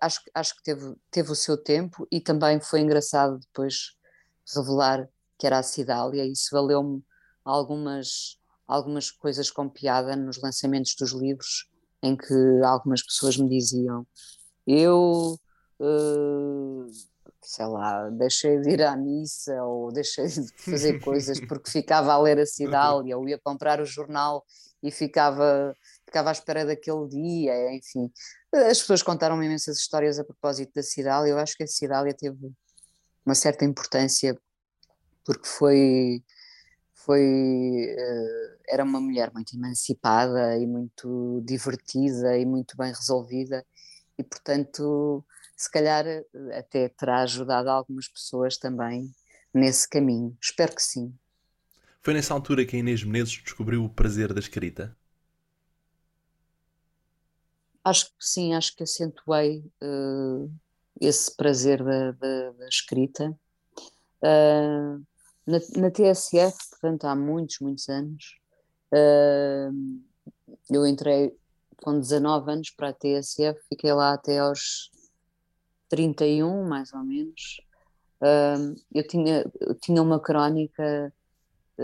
acho, 0.00 0.20
acho 0.32 0.56
que 0.56 0.62
teve, 0.62 0.94
teve 1.10 1.32
o 1.32 1.36
seu 1.36 1.56
tempo 1.56 2.06
e 2.12 2.20
também 2.20 2.60
foi 2.60 2.80
engraçado 2.80 3.40
depois 3.40 3.96
revelar 4.54 5.08
que 5.38 5.46
era 5.46 5.58
a 5.58 5.62
Cidália, 5.62 6.24
isso 6.24 6.48
valeu-me 6.52 7.02
algumas, 7.44 8.38
algumas 8.66 9.10
coisas 9.10 9.50
com 9.50 9.68
piada 9.68 10.16
nos 10.16 10.40
lançamentos 10.40 10.94
dos 10.98 11.12
livros, 11.12 11.68
em 12.02 12.16
que 12.16 12.34
algumas 12.64 13.02
pessoas 13.02 13.36
me 13.36 13.48
diziam: 13.48 14.06
Eu. 14.66 15.38
Uh, 15.78 16.86
sei 17.46 17.66
lá, 17.66 18.10
deixei 18.10 18.60
de 18.60 18.70
ir 18.70 18.82
à 18.82 18.96
missa 18.96 19.62
ou 19.62 19.92
deixei 19.92 20.26
de 20.26 20.48
fazer 20.58 20.98
coisas 21.04 21.38
porque 21.40 21.70
ficava 21.70 22.12
a 22.12 22.18
ler 22.18 22.38
a 22.40 22.46
Cidália 22.46 23.16
ou 23.16 23.28
ia 23.28 23.38
comprar 23.38 23.80
o 23.80 23.86
jornal 23.86 24.44
e 24.82 24.90
ficava, 24.90 25.74
ficava 26.04 26.30
à 26.30 26.32
espera 26.32 26.64
daquele 26.66 27.08
dia, 27.08 27.74
enfim. 27.74 28.10
As 28.52 28.80
pessoas 28.80 29.02
contaram 29.02 29.42
imensas 29.42 29.78
histórias 29.78 30.18
a 30.18 30.24
propósito 30.24 30.72
da 30.74 30.82
Cidália, 30.82 31.30
eu 31.30 31.38
acho 31.38 31.56
que 31.56 31.62
a 31.62 31.68
Cidália 31.68 32.14
teve 32.14 32.52
uma 33.26 33.34
certa 33.34 33.64
importância 33.64 34.38
porque 35.24 35.46
foi, 35.46 36.22
foi 36.94 37.22
uh, 37.22 38.58
era 38.68 38.84
uma 38.84 39.00
mulher 39.00 39.32
muito 39.34 39.54
emancipada 39.56 40.56
e 40.56 40.66
muito 40.66 41.42
divertida 41.44 42.38
e 42.38 42.46
muito 42.46 42.76
bem 42.76 42.92
resolvida 42.92 43.66
e 44.16 44.22
portanto 44.22 45.24
se 45.56 45.70
calhar 45.70 46.06
eh, 46.06 46.24
até 46.52 46.88
terá 46.90 47.22
ajudado 47.22 47.70
algumas 47.70 48.06
pessoas 48.06 48.58
também 48.58 49.10
nesse 49.52 49.88
caminho. 49.88 50.36
Espero 50.40 50.74
que 50.74 50.82
sim. 50.82 51.14
Foi 52.02 52.12
nessa 52.12 52.34
altura 52.34 52.64
que 52.66 52.76
a 52.76 52.78
Inês 52.78 53.02
Menezes 53.02 53.42
descobriu 53.42 53.82
o 53.82 53.88
prazer 53.88 54.34
da 54.34 54.40
escrita? 54.40 54.94
Acho 57.82 58.06
que 58.06 58.14
sim, 58.20 58.54
acho 58.54 58.76
que 58.76 58.82
acentuei 58.82 59.64
uh, 59.82 60.52
esse 61.00 61.34
prazer 61.36 61.82
da, 61.82 62.12
da, 62.12 62.52
da 62.52 62.68
escrita. 62.68 63.36
Uh, 64.22 65.04
na, 65.46 65.58
na, 65.76 65.90
TSF, 65.90 66.56
portanto, 66.70 67.04
há 67.04 67.14
muitos, 67.14 67.58
muitos 67.60 67.88
anos, 67.88 68.38
uh, 68.92 70.00
eu 70.70 70.86
entrei 70.86 71.36
com 71.82 72.00
19 72.00 72.50
anos 72.50 72.70
para 72.70 72.88
a 72.88 72.92
TSF, 72.92 73.60
fiquei 73.68 73.92
lá 73.92 74.14
até 74.14 74.38
aos 74.38 74.90
31, 75.88 76.66
mais 76.66 76.92
ou 76.92 77.04
menos, 77.04 77.60
uh, 78.22 78.74
eu, 78.92 79.06
tinha, 79.06 79.44
eu 79.60 79.74
tinha 79.74 80.02
uma 80.02 80.20
crónica 80.20 81.12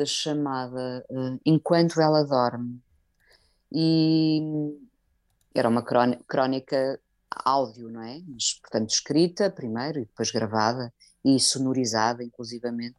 chamada 0.07 1.05
Enquanto 1.45 2.01
Ela 2.01 2.25
Dorme, 2.25 2.81
e 3.71 4.41
era 5.55 5.69
uma 5.69 5.83
crónica 5.83 6.99
áudio, 7.45 7.89
não 7.89 8.03
é? 8.03 8.21
Mas, 8.27 8.55
portanto, 8.61 8.91
escrita 8.91 9.51
primeiro 9.51 9.99
e 9.99 10.05
depois 10.05 10.31
gravada 10.31 10.93
e 11.25 11.39
sonorizada, 11.39 12.23
inclusivamente. 12.23 12.97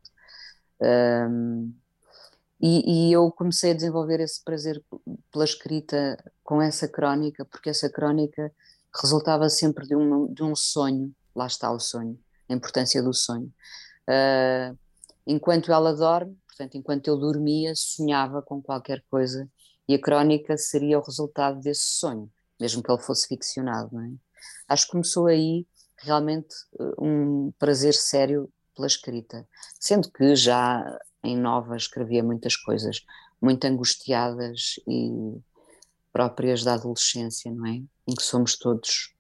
Um, 0.82 1.74
e, 2.62 3.10
e, 3.10 3.14
eu 3.14 3.30
comecei 3.32 3.72
a 3.72 3.76
desenvolver 3.76 4.20
esse 4.22 4.42
prazer 4.44 4.82
pela 5.32 5.44
escrita 5.44 6.18
com 6.44 6.62
essa 6.62 6.88
crónica, 6.88 7.44
porque 7.46 7.70
essa 7.70 7.90
crónica 7.90 8.54
resultava 9.02 9.50
sempre 9.50 9.86
de 9.86 9.96
um, 9.96 10.32
de 10.34 10.44
um 10.44 10.56
sonho, 10.56 11.14
lá 11.36 11.46
está 11.48 11.72
o 11.72 11.80
sonho, 11.80 12.18
a 12.48 12.54
importância 12.54 13.02
do 13.04 13.14
sonho. 13.14 13.52
Uh, 14.08 14.78
enquanto 15.28 15.72
ela 15.72 15.94
dorme, 15.94 16.38
portanto, 16.48 16.76
enquanto 16.76 17.08
eu 17.08 17.18
dormia, 17.18 17.74
sonhava 17.76 18.42
com 18.42 18.62
qualquer 18.62 19.04
coisa 19.10 19.50
e 19.88 19.96
a 19.96 20.02
crónica 20.02 20.58
seria 20.58 21.00
o 21.00 21.04
resultado 21.04 21.60
desse 21.60 21.84
sonho, 21.84 22.32
mesmo 22.64 22.82
que 22.82 22.90
ele 22.90 23.02
fosse 23.02 23.28
ficcionado. 23.28 23.90
Não 23.92 24.02
é? 24.02 24.12
Acho 24.70 24.86
que 24.86 24.92
começou 24.94 25.28
aí 25.28 25.68
realmente 25.98 26.56
ah, 26.80 26.94
um 26.98 27.52
prazer 27.60 27.94
sério 27.94 28.50
pela 28.74 28.88
escrita, 28.88 29.48
sendo 29.80 30.10
que 30.10 30.36
já 30.36 30.84
em 31.24 31.38
Nova 31.38 31.76
escrevia 31.76 32.24
muitas 32.24 32.56
coisas 32.56 33.06
muito 33.42 33.66
angustiadas 33.66 34.76
e 34.88 35.12
próprias 36.12 36.64
da 36.64 36.76
adolescência, 36.76 37.52
não 37.52 37.66
é? 37.68 37.82
Em 38.08 38.16
que 38.16 38.24
somos 38.24 38.58
todos 38.58 39.14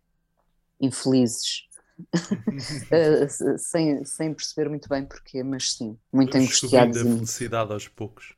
infelizes, 0.79 1.67
eh, 2.91 3.27
sem, 3.57 4.03
sem 4.05 4.33
perceber 4.33 4.69
muito 4.69 4.87
bem 4.89 5.05
porquê, 5.05 5.43
mas 5.43 5.73
sim, 5.73 5.97
muito 6.11 6.35
angustiados. 6.35 6.97
a 6.97 7.03
felicidade 7.03 7.73
aos 7.73 7.87
poucos. 7.87 8.33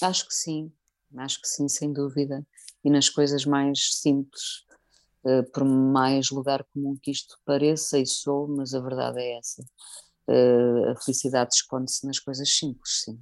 Acho 0.00 0.26
que 0.26 0.34
sim, 0.34 0.72
acho 1.16 1.40
que 1.42 1.48
sim, 1.48 1.68
sem 1.68 1.92
dúvida. 1.92 2.46
E 2.84 2.90
nas 2.90 3.08
coisas 3.08 3.44
mais 3.44 3.96
simples, 4.00 4.64
uh, 5.24 5.50
por 5.52 5.64
mais 5.64 6.30
lugar 6.30 6.64
comum 6.72 6.96
que 7.00 7.10
isto 7.10 7.36
pareça, 7.44 7.98
e 7.98 8.06
sou, 8.06 8.48
mas 8.48 8.74
a 8.74 8.80
verdade 8.80 9.20
é 9.20 9.38
essa. 9.38 9.62
Uh, 10.28 10.90
a 10.90 11.00
felicidade 11.00 11.54
esconde-se 11.54 12.06
nas 12.06 12.18
coisas 12.18 12.50
simples, 12.50 13.02
sim. 13.04 13.18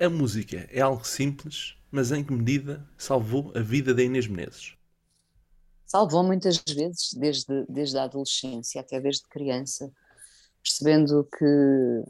A 0.00 0.08
música 0.08 0.68
é 0.70 0.80
algo 0.80 1.04
simples, 1.04 1.76
mas 1.90 2.12
em 2.12 2.22
que 2.22 2.32
medida 2.32 2.88
salvou 2.96 3.52
a 3.56 3.60
vida 3.60 3.92
da 3.92 4.02
Inês 4.02 4.26
Menezes? 4.28 4.76
Salvou 5.84 6.22
muitas 6.22 6.58
vezes, 6.58 7.14
desde, 7.14 7.64
desde 7.68 7.98
a 7.98 8.04
adolescência 8.04 8.80
até 8.80 9.00
desde 9.00 9.26
criança, 9.26 9.90
percebendo 10.62 11.26
que 11.36 12.04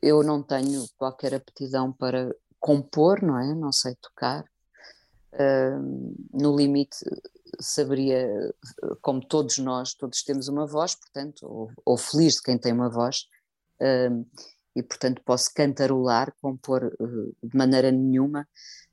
eu 0.00 0.22
não 0.22 0.42
tenho 0.42 0.86
qualquer 0.96 1.34
aptidão 1.34 1.92
para 1.92 2.34
compor, 2.58 3.20
não 3.22 3.38
é? 3.38 3.54
Não 3.54 3.72
sei 3.72 3.94
tocar. 3.96 4.44
No 6.32 6.56
limite, 6.56 6.96
saberia, 7.60 8.52
como 9.00 9.24
todos 9.24 9.58
nós, 9.58 9.94
todos 9.94 10.22
temos 10.22 10.48
uma 10.48 10.66
voz, 10.66 10.94
portanto, 10.94 11.46
ou, 11.46 11.70
ou 11.84 11.96
feliz 11.96 12.34
de 12.34 12.42
quem 12.42 12.58
tem 12.58 12.72
uma 12.72 12.90
voz, 12.90 13.26
e 14.74 14.82
portanto 14.82 15.22
posso 15.24 15.52
cantarolar, 15.54 16.34
compor 16.40 16.84
uh, 16.84 17.36
de 17.42 17.56
maneira 17.56 17.90
nenhuma, 17.90 18.48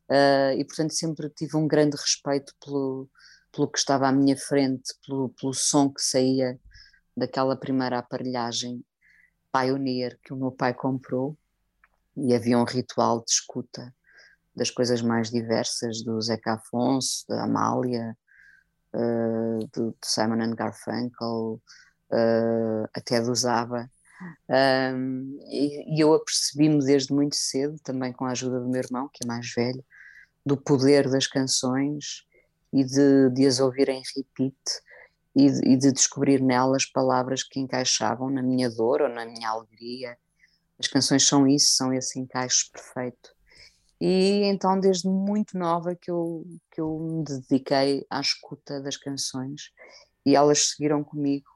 uh, 0.09 0.53
e 0.57 0.65
portanto 0.65 0.93
sempre 0.93 1.29
tive 1.29 1.55
um 1.55 1.67
grande 1.67 1.95
respeito 1.95 2.53
pelo, 2.63 3.09
pelo 3.51 3.67
que 3.67 3.77
estava 3.77 4.07
à 4.07 4.11
minha 4.11 4.35
frente, 4.35 4.93
pelo, 5.05 5.29
pelo 5.29 5.53
som 5.53 5.91
que 5.91 6.01
saía 6.01 6.59
daquela 7.15 7.55
primeira 7.55 7.99
aparelhagem 7.99 8.83
Pioneer 9.51 10.19
que 10.23 10.33
o 10.33 10.37
meu 10.37 10.51
pai 10.51 10.73
comprou, 10.73 11.37
e 12.15 12.33
havia 12.33 12.57
um 12.57 12.63
ritual 12.63 13.23
de 13.23 13.31
escuta 13.31 13.93
das 14.57 14.71
coisas 14.71 15.01
mais 15.01 15.29
diversas, 15.29 16.03
do 16.03 16.19
Zeca 16.21 16.55
Afonso, 16.55 17.25
da 17.29 17.43
Amália, 17.43 18.17
uh, 18.93 19.59
do, 19.73 19.91
do 19.91 19.97
Simon 20.03 20.41
and 20.41 20.55
Garfunkel, 20.55 21.61
até 22.93 23.21
do 23.21 23.35
Zaba, 23.35 23.89
um, 24.49 25.39
e, 25.51 25.95
e, 25.95 25.99
eu 25.99 26.13
apercebi-me 26.13 26.83
desde 26.83 27.13
muito 27.13 27.35
cedo, 27.35 27.77
também 27.83 28.11
com 28.11 28.25
a 28.25 28.31
ajuda 28.31 28.59
do 28.59 28.67
meu 28.67 28.81
irmão, 28.81 29.09
que 29.13 29.23
é 29.23 29.27
mais 29.27 29.53
velho, 29.53 29.83
do 30.45 30.57
poder 30.57 31.09
das 31.09 31.27
canções 31.27 32.25
e 32.73 32.83
de, 32.83 33.29
de 33.31 33.45
as 33.45 33.59
ouvir 33.59 33.89
em 33.89 34.01
repeat 34.15 34.55
e 35.35 35.51
de, 35.51 35.67
e 35.67 35.77
de 35.77 35.91
descobrir 35.91 36.41
nelas 36.41 36.85
palavras 36.85 37.43
que 37.43 37.59
encaixavam 37.59 38.29
na 38.29 38.41
minha 38.41 38.69
dor 38.69 39.01
ou 39.01 39.09
na 39.09 39.25
minha 39.25 39.49
alegria. 39.49 40.17
As 40.79 40.87
canções 40.87 41.27
são 41.27 41.47
isso, 41.47 41.75
são 41.75 41.93
esse 41.93 42.19
encaixe 42.19 42.71
perfeito. 42.71 43.36
E 43.99 44.43
então, 44.43 44.79
desde 44.79 45.07
muito 45.07 45.57
nova, 45.57 45.95
que 45.95 46.11
eu, 46.11 46.45
que 46.71 46.79
eu 46.79 46.99
me 46.99 47.23
dediquei 47.23 48.05
à 48.09 48.21
escuta 48.21 48.79
das 48.81 48.95
canções 48.95 49.71
e 50.25 50.35
elas 50.35 50.69
seguiram 50.69 51.03
comigo 51.03 51.49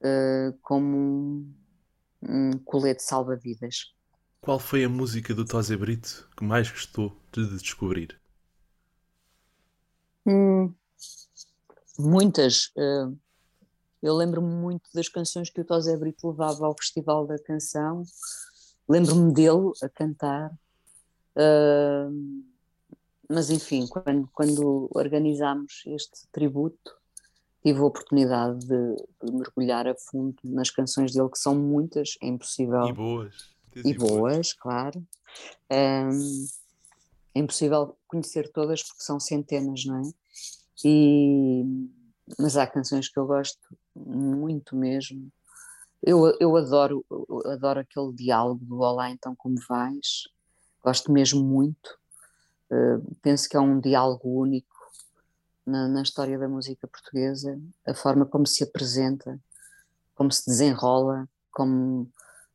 uh, 0.00 0.56
como 0.62 1.46
um 2.22 2.50
colete 2.64 3.02
salva-vidas. 3.02 3.92
Qual 4.40 4.58
foi 4.58 4.84
a 4.84 4.88
música 4.88 5.34
do 5.34 5.44
Tosé 5.44 5.76
Brito 5.76 6.28
que 6.36 6.44
mais 6.44 6.70
gostou 6.70 7.16
de 7.32 7.58
descobrir? 7.58 8.20
Hum, 10.24 10.72
muitas. 11.98 12.66
Uh, 12.76 13.18
eu 14.00 14.14
lembro-me 14.14 14.54
muito 14.54 14.88
das 14.94 15.08
canções 15.08 15.50
que 15.50 15.60
o 15.60 15.64
Tosé 15.64 15.96
Brito 15.96 16.30
levava 16.30 16.66
ao 16.66 16.76
Festival 16.78 17.26
da 17.26 17.38
Canção. 17.42 18.04
Lembro-me 18.88 19.32
dele 19.32 19.72
a 19.82 19.88
cantar. 19.88 20.56
Uh, 21.38 22.44
mas 23.28 23.50
enfim, 23.50 23.86
quando, 23.86 24.28
quando 24.32 24.90
organizámos 24.92 25.82
este 25.86 26.26
tributo, 26.32 26.96
tive 27.62 27.78
a 27.80 27.84
oportunidade 27.84 28.66
de, 28.66 28.96
de, 29.22 29.32
mergulhar 29.32 29.86
a 29.86 29.94
fundo 29.94 30.36
nas 30.42 30.70
canções 30.70 31.12
dele, 31.12 31.28
que 31.28 31.38
são 31.38 31.54
muitas, 31.54 32.16
é 32.22 32.26
impossível. 32.26 32.88
E 32.88 32.92
boas. 32.92 33.34
E, 33.76 33.94
boas, 33.94 34.10
boas, 34.10 34.52
claro. 34.54 35.06
Um, 35.70 36.46
é 37.34 37.40
impossível 37.40 37.96
conhecer 38.08 38.50
todas 38.50 38.82
porque 38.82 39.02
são 39.02 39.20
centenas, 39.20 39.84
não 39.84 39.98
é? 39.98 40.02
E, 40.84 41.64
mas 42.38 42.56
há 42.56 42.66
canções 42.66 43.08
que 43.08 43.18
eu 43.18 43.26
gosto 43.26 43.60
muito 43.94 44.74
mesmo. 44.74 45.30
Eu, 46.02 46.34
eu 46.40 46.56
adoro, 46.56 47.04
eu 47.10 47.50
adoro 47.50 47.80
aquele 47.80 48.12
diálogo 48.12 48.64
do 48.64 48.78
Olá, 48.78 49.10
então 49.10 49.34
como 49.36 49.56
vais? 49.68 50.28
Gosto 50.88 51.12
mesmo 51.12 51.44
muito. 51.44 51.98
Uh, 52.70 53.14
penso 53.20 53.46
que 53.46 53.54
é 53.54 53.60
um 53.60 53.78
diálogo 53.78 54.26
único 54.40 54.74
na, 55.66 55.86
na, 55.86 56.00
história 56.00 56.38
da 56.38 56.48
música 56.48 56.88
portuguesa, 56.88 57.60
a 57.86 57.92
forma 57.92 58.24
como 58.24 58.46
se 58.46 58.64
apresenta, 58.64 59.38
como 60.14 60.32
se 60.32 60.46
desenrola, 60.46 61.28
como 61.50 62.10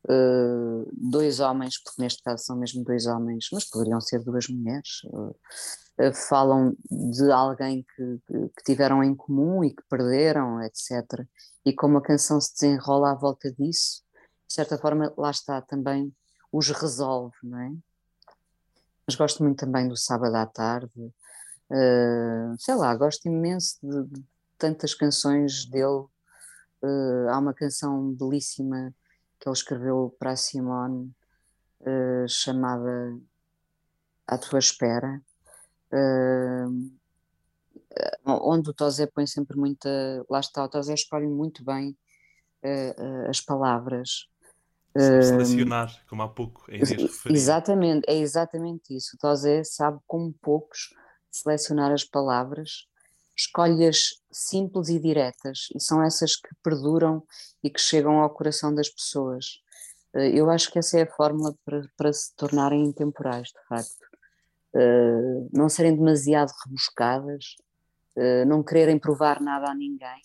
uh, 0.05 0.91
dois 0.93 1.39
homens, 1.39 1.77
porque 1.77 2.01
neste 2.01 2.23
caso 2.23 2.43
são 2.43 2.55
mesmo 2.55 2.83
dois 2.83 3.05
homens, 3.05 3.49
mas 3.53 3.65
poderiam 3.65 4.01
ser 4.01 4.23
duas 4.23 4.47
mulheres, 4.47 5.03
uh, 5.03 5.35
falam 6.27 6.75
de 6.89 7.31
alguém 7.31 7.85
que, 7.95 8.19
que, 8.25 8.63
tiveram 8.65 9.03
em 9.03 9.15
comum 9.15 9.63
e 9.63 9.69
que 9.69 9.83
perderam, 9.87 10.59
etc. 10.63 11.23
E 11.63 11.71
como 11.71 11.99
a 11.99 12.01
canção 12.01 12.41
se 12.41 12.51
desenrola 12.55 13.11
à 13.11 13.13
volta 13.13 13.51
disso, 13.51 14.01
de 14.47 14.55
certa 14.55 14.75
forma, 14.75 15.13
lá 15.15 15.29
está 15.29 15.61
também, 15.61 16.11
os 16.51 16.71
resolve, 16.71 17.35
não 17.43 17.59
é? 17.59 17.71
Mas 19.07 19.15
gosto 19.15 19.43
muito 19.43 19.59
também 19.59 19.87
do 19.87 19.97
Sábado 19.97 20.35
à 20.35 20.45
Tarde, 20.45 21.13
Uh, 21.73 22.55
sei 22.59 22.75
lá, 22.75 22.95
gosto 22.95 23.25
imenso 23.25 23.79
de, 23.81 24.03
de 24.03 24.23
tantas 24.59 24.93
canções 24.93 25.65
dele. 25.65 26.05
Uh, 26.83 27.29
há 27.29 27.39
uma 27.39 27.53
canção 27.53 28.13
belíssima 28.13 28.93
que 29.39 29.49
ele 29.49 29.55
escreveu 29.55 30.15
para 30.19 30.31
a 30.31 30.35
Simone 30.35 31.11
uh, 31.81 32.27
chamada 32.27 33.17
À 34.27 34.37
Tua 34.37 34.59
Espera, 34.59 35.19
onde 38.25 38.69
o 38.69 38.73
Tosé 38.73 39.07
põe 39.07 39.25
sempre 39.25 39.57
muita. 39.57 39.89
Lá 40.29 40.39
está, 40.39 40.63
o 40.63 40.69
Tosé 40.69 40.93
escolhe 40.93 41.27
muito 41.27 41.63
bem 41.63 41.97
as 43.29 43.41
palavras. 43.41 44.27
Selecionar, 44.95 45.91
como 46.07 46.21
há 46.21 46.27
pouco 46.27 46.65
Exatamente, 47.29 48.05
é 48.07 48.15
exatamente 48.15 48.95
isso. 48.95 49.15
O 49.15 49.17
Tosé 49.17 49.63
sabe 49.63 49.99
como 50.05 50.33
poucos 50.41 50.93
selecionar 51.31 51.91
as 51.91 52.03
palavras, 52.03 52.87
escolhas 53.35 54.21
simples 54.31 54.89
e 54.89 54.99
diretas, 54.99 55.67
e 55.75 55.79
são 55.79 56.03
essas 56.03 56.35
que 56.35 56.49
perduram 56.63 57.23
e 57.63 57.69
que 57.69 57.81
chegam 57.81 58.19
ao 58.19 58.29
coração 58.29 58.73
das 58.73 58.89
pessoas. 58.89 59.63
Eh, 60.15 60.39
eu 60.39 60.49
acho 60.49 60.71
que 60.71 60.79
essa 60.79 60.99
é 60.99 61.03
a 61.03 61.11
fórmula 61.11 61.55
para, 61.65 61.81
para 61.97 62.13
se 62.13 62.35
tornarem 62.35 62.83
intemporais, 62.83 63.47
de 63.47 63.67
facto. 63.67 64.05
Eh, 64.75 65.47
não 65.51 65.69
serem 65.69 65.95
demasiado 65.95 66.51
rebuscadas, 66.65 67.55
eh, 68.15 68.45
não 68.45 68.63
quererem 68.63 68.99
provar 68.99 69.41
nada 69.41 69.71
a 69.71 69.75
ninguém. 69.75 70.21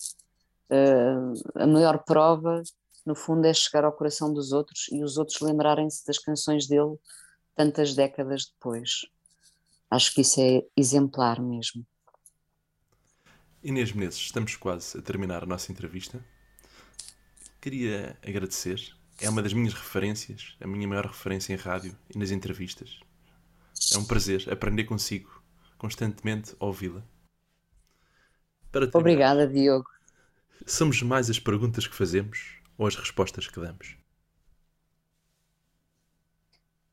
A 1.54 1.66
maior 1.66 2.04
prova, 2.04 2.62
no 3.08 3.14
fundo, 3.14 3.46
é 3.46 3.54
chegar 3.54 3.86
ao 3.86 3.92
coração 3.92 4.34
dos 4.34 4.52
outros 4.52 4.86
e 4.92 5.02
os 5.02 5.16
outros 5.16 5.40
lembrarem-se 5.40 6.06
das 6.06 6.18
canções 6.18 6.66
dele 6.66 6.98
tantas 7.56 7.94
décadas 7.94 8.44
depois. 8.44 9.06
Acho 9.90 10.14
que 10.14 10.20
isso 10.20 10.38
é 10.42 10.62
exemplar 10.76 11.40
mesmo. 11.40 11.86
Inês 13.64 13.92
Menezes, 13.92 14.20
estamos 14.20 14.56
quase 14.56 14.98
a 14.98 15.00
terminar 15.00 15.42
a 15.42 15.46
nossa 15.46 15.72
entrevista. 15.72 16.22
Queria 17.62 18.14
agradecer. 18.22 18.94
É 19.18 19.28
uma 19.30 19.42
das 19.42 19.54
minhas 19.54 19.72
referências, 19.72 20.54
a 20.60 20.66
minha 20.66 20.86
maior 20.86 21.06
referência 21.06 21.54
em 21.54 21.56
rádio 21.56 21.96
e 22.14 22.18
nas 22.18 22.30
entrevistas. 22.30 23.00
É 23.94 23.96
um 23.96 24.04
prazer 24.04 24.52
aprender 24.52 24.84
consigo, 24.84 25.42
constantemente 25.78 26.54
ouvi-la. 26.60 27.02
Obrigada, 28.92 29.48
Diogo. 29.48 29.88
Somos 30.66 31.00
mais 31.02 31.30
as 31.30 31.38
perguntas 31.38 31.86
que 31.86 31.94
fazemos 31.94 32.58
ou 32.78 32.86
as 32.86 32.94
respostas 32.94 33.48
que 33.48 33.60
damos? 33.60 33.98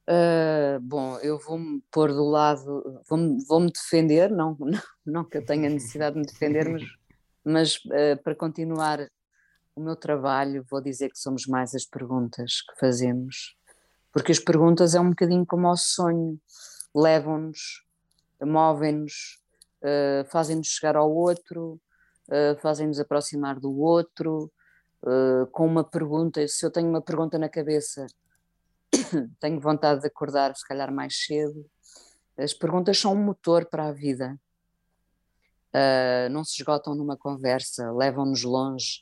Uh, 0.07 0.79
bom, 0.81 1.17
eu 1.19 1.39
vou-me 1.39 1.81
pôr 1.91 2.11
do 2.11 2.23
lado, 2.25 3.01
vou-me 3.07 3.43
vou 3.45 3.65
defender, 3.71 4.29
não, 4.29 4.55
não, 4.59 4.81
não, 5.05 5.23
que 5.23 5.37
eu 5.37 5.45
tenha 5.45 5.69
necessidade 5.69 6.13
de 6.13 6.19
me 6.19 6.27
defender, 6.27 6.69
mas, 6.69 6.83
mas 7.43 7.75
uh, 7.85 8.21
para 8.23 8.35
continuar 8.35 8.99
o 9.75 9.81
meu 9.81 9.95
trabalho, 9.95 10.65
vou 10.69 10.79
dizer 10.81 11.09
que 11.09 11.17
somos 11.17 11.47
mais 11.47 11.73
as 11.73 11.85
perguntas 11.85 12.61
que 12.61 12.79
fazemos, 12.79 13.57
porque 14.11 14.31
as 14.31 14.39
perguntas 14.39 14.93
é 14.93 14.99
um 14.99 15.09
bocadinho 15.09 15.45
como 15.45 15.67
o 15.67 15.75
sonho, 15.75 16.39
levam-nos, 16.93 17.83
movem-nos, 18.43 19.41
uh, 19.81 20.29
fazem-nos 20.29 20.67
chegar 20.67 20.95
ao 20.95 21.11
outro, 21.11 21.79
fazem-nos 22.59 22.99
aproximar 22.99 23.59
do 23.59 23.71
outro, 23.79 24.51
com 25.51 25.65
uma 25.65 25.83
pergunta, 25.83 26.47
se 26.47 26.65
eu 26.65 26.71
tenho 26.71 26.89
uma 26.89 27.01
pergunta 27.01 27.37
na 27.37 27.47
cabeça 27.47 28.07
tenho 29.39 29.59
vontade 29.59 30.01
de 30.01 30.07
acordar, 30.07 30.55
se 30.55 30.65
calhar, 30.67 30.91
mais 30.91 31.25
cedo. 31.25 31.65
As 32.37 32.53
perguntas 32.53 32.97
são 32.97 33.13
um 33.13 33.23
motor 33.23 33.65
para 33.65 33.87
a 33.87 33.91
vida. 33.91 34.39
Uh, 35.73 36.29
não 36.31 36.43
se 36.43 36.61
esgotam 36.61 36.95
numa 36.95 37.17
conversa, 37.17 37.91
levam-nos 37.91 38.43
longe, 38.43 39.01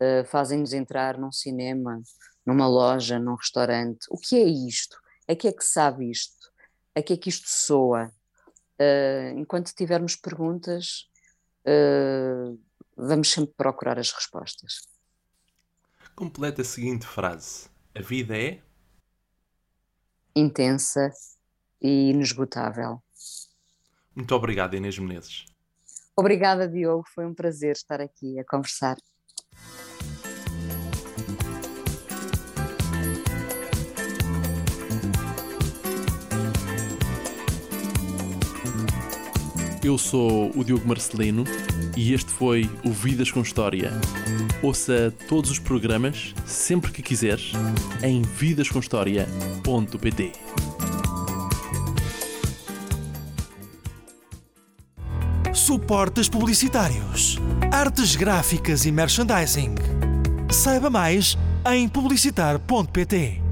uh, 0.00 0.24
fazem-nos 0.24 0.72
entrar 0.72 1.18
num 1.18 1.30
cinema, 1.30 2.02
numa 2.46 2.66
loja, 2.66 3.18
num 3.18 3.34
restaurante. 3.34 4.06
O 4.10 4.16
que 4.16 4.36
é 4.36 4.44
isto? 4.44 4.98
A 5.28 5.34
que 5.34 5.48
é 5.48 5.52
que 5.52 5.64
sabe 5.64 6.10
isto? 6.10 6.50
A 6.94 7.02
que 7.02 7.12
é 7.12 7.16
que 7.16 7.28
isto 7.28 7.48
soa? 7.48 8.10
Uh, 8.80 9.38
enquanto 9.38 9.74
tivermos 9.74 10.16
perguntas, 10.16 11.08
vamos 12.94 13.30
sempre 13.30 13.54
procurar 13.56 13.98
as 13.98 14.12
respostas. 14.12 14.93
Completa 16.14 16.62
a 16.62 16.64
seguinte 16.64 17.06
frase: 17.06 17.68
A 17.94 18.00
vida 18.00 18.36
é 18.38 18.60
intensa 20.36 21.10
e 21.82 22.10
inesgotável. 22.10 23.02
Muito 24.14 24.32
obrigado, 24.34 24.74
Inês 24.74 24.96
Menezes. 24.96 25.44
Obrigada, 26.16 26.68
Diogo. 26.68 27.04
Foi 27.12 27.26
um 27.26 27.34
prazer 27.34 27.72
estar 27.72 28.00
aqui 28.00 28.38
a 28.38 28.44
conversar. 28.44 28.96
Eu 39.82 39.98
sou 39.98 40.50
o 40.56 40.64
Diogo 40.64 40.86
Marcelino 40.86 41.44
e 41.96 42.14
este 42.14 42.30
foi 42.30 42.70
o 42.84 42.90
Vidas 42.90 43.30
com 43.30 43.40
História. 43.40 43.90
Ouça 44.64 45.12
todos 45.28 45.50
os 45.50 45.58
programas 45.58 46.34
sempre 46.46 46.90
que 46.90 47.02
quiseres 47.02 47.52
em 48.02 48.22
vidascomhistoria.pt. 48.22 50.32
Suportes 55.52 56.30
publicitários, 56.30 57.38
artes 57.70 58.16
gráficas 58.16 58.86
e 58.86 58.92
merchandising. 58.92 59.74
Saiba 60.50 60.88
mais 60.88 61.36
em 61.70 61.86
publicitar.pt. 61.86 63.43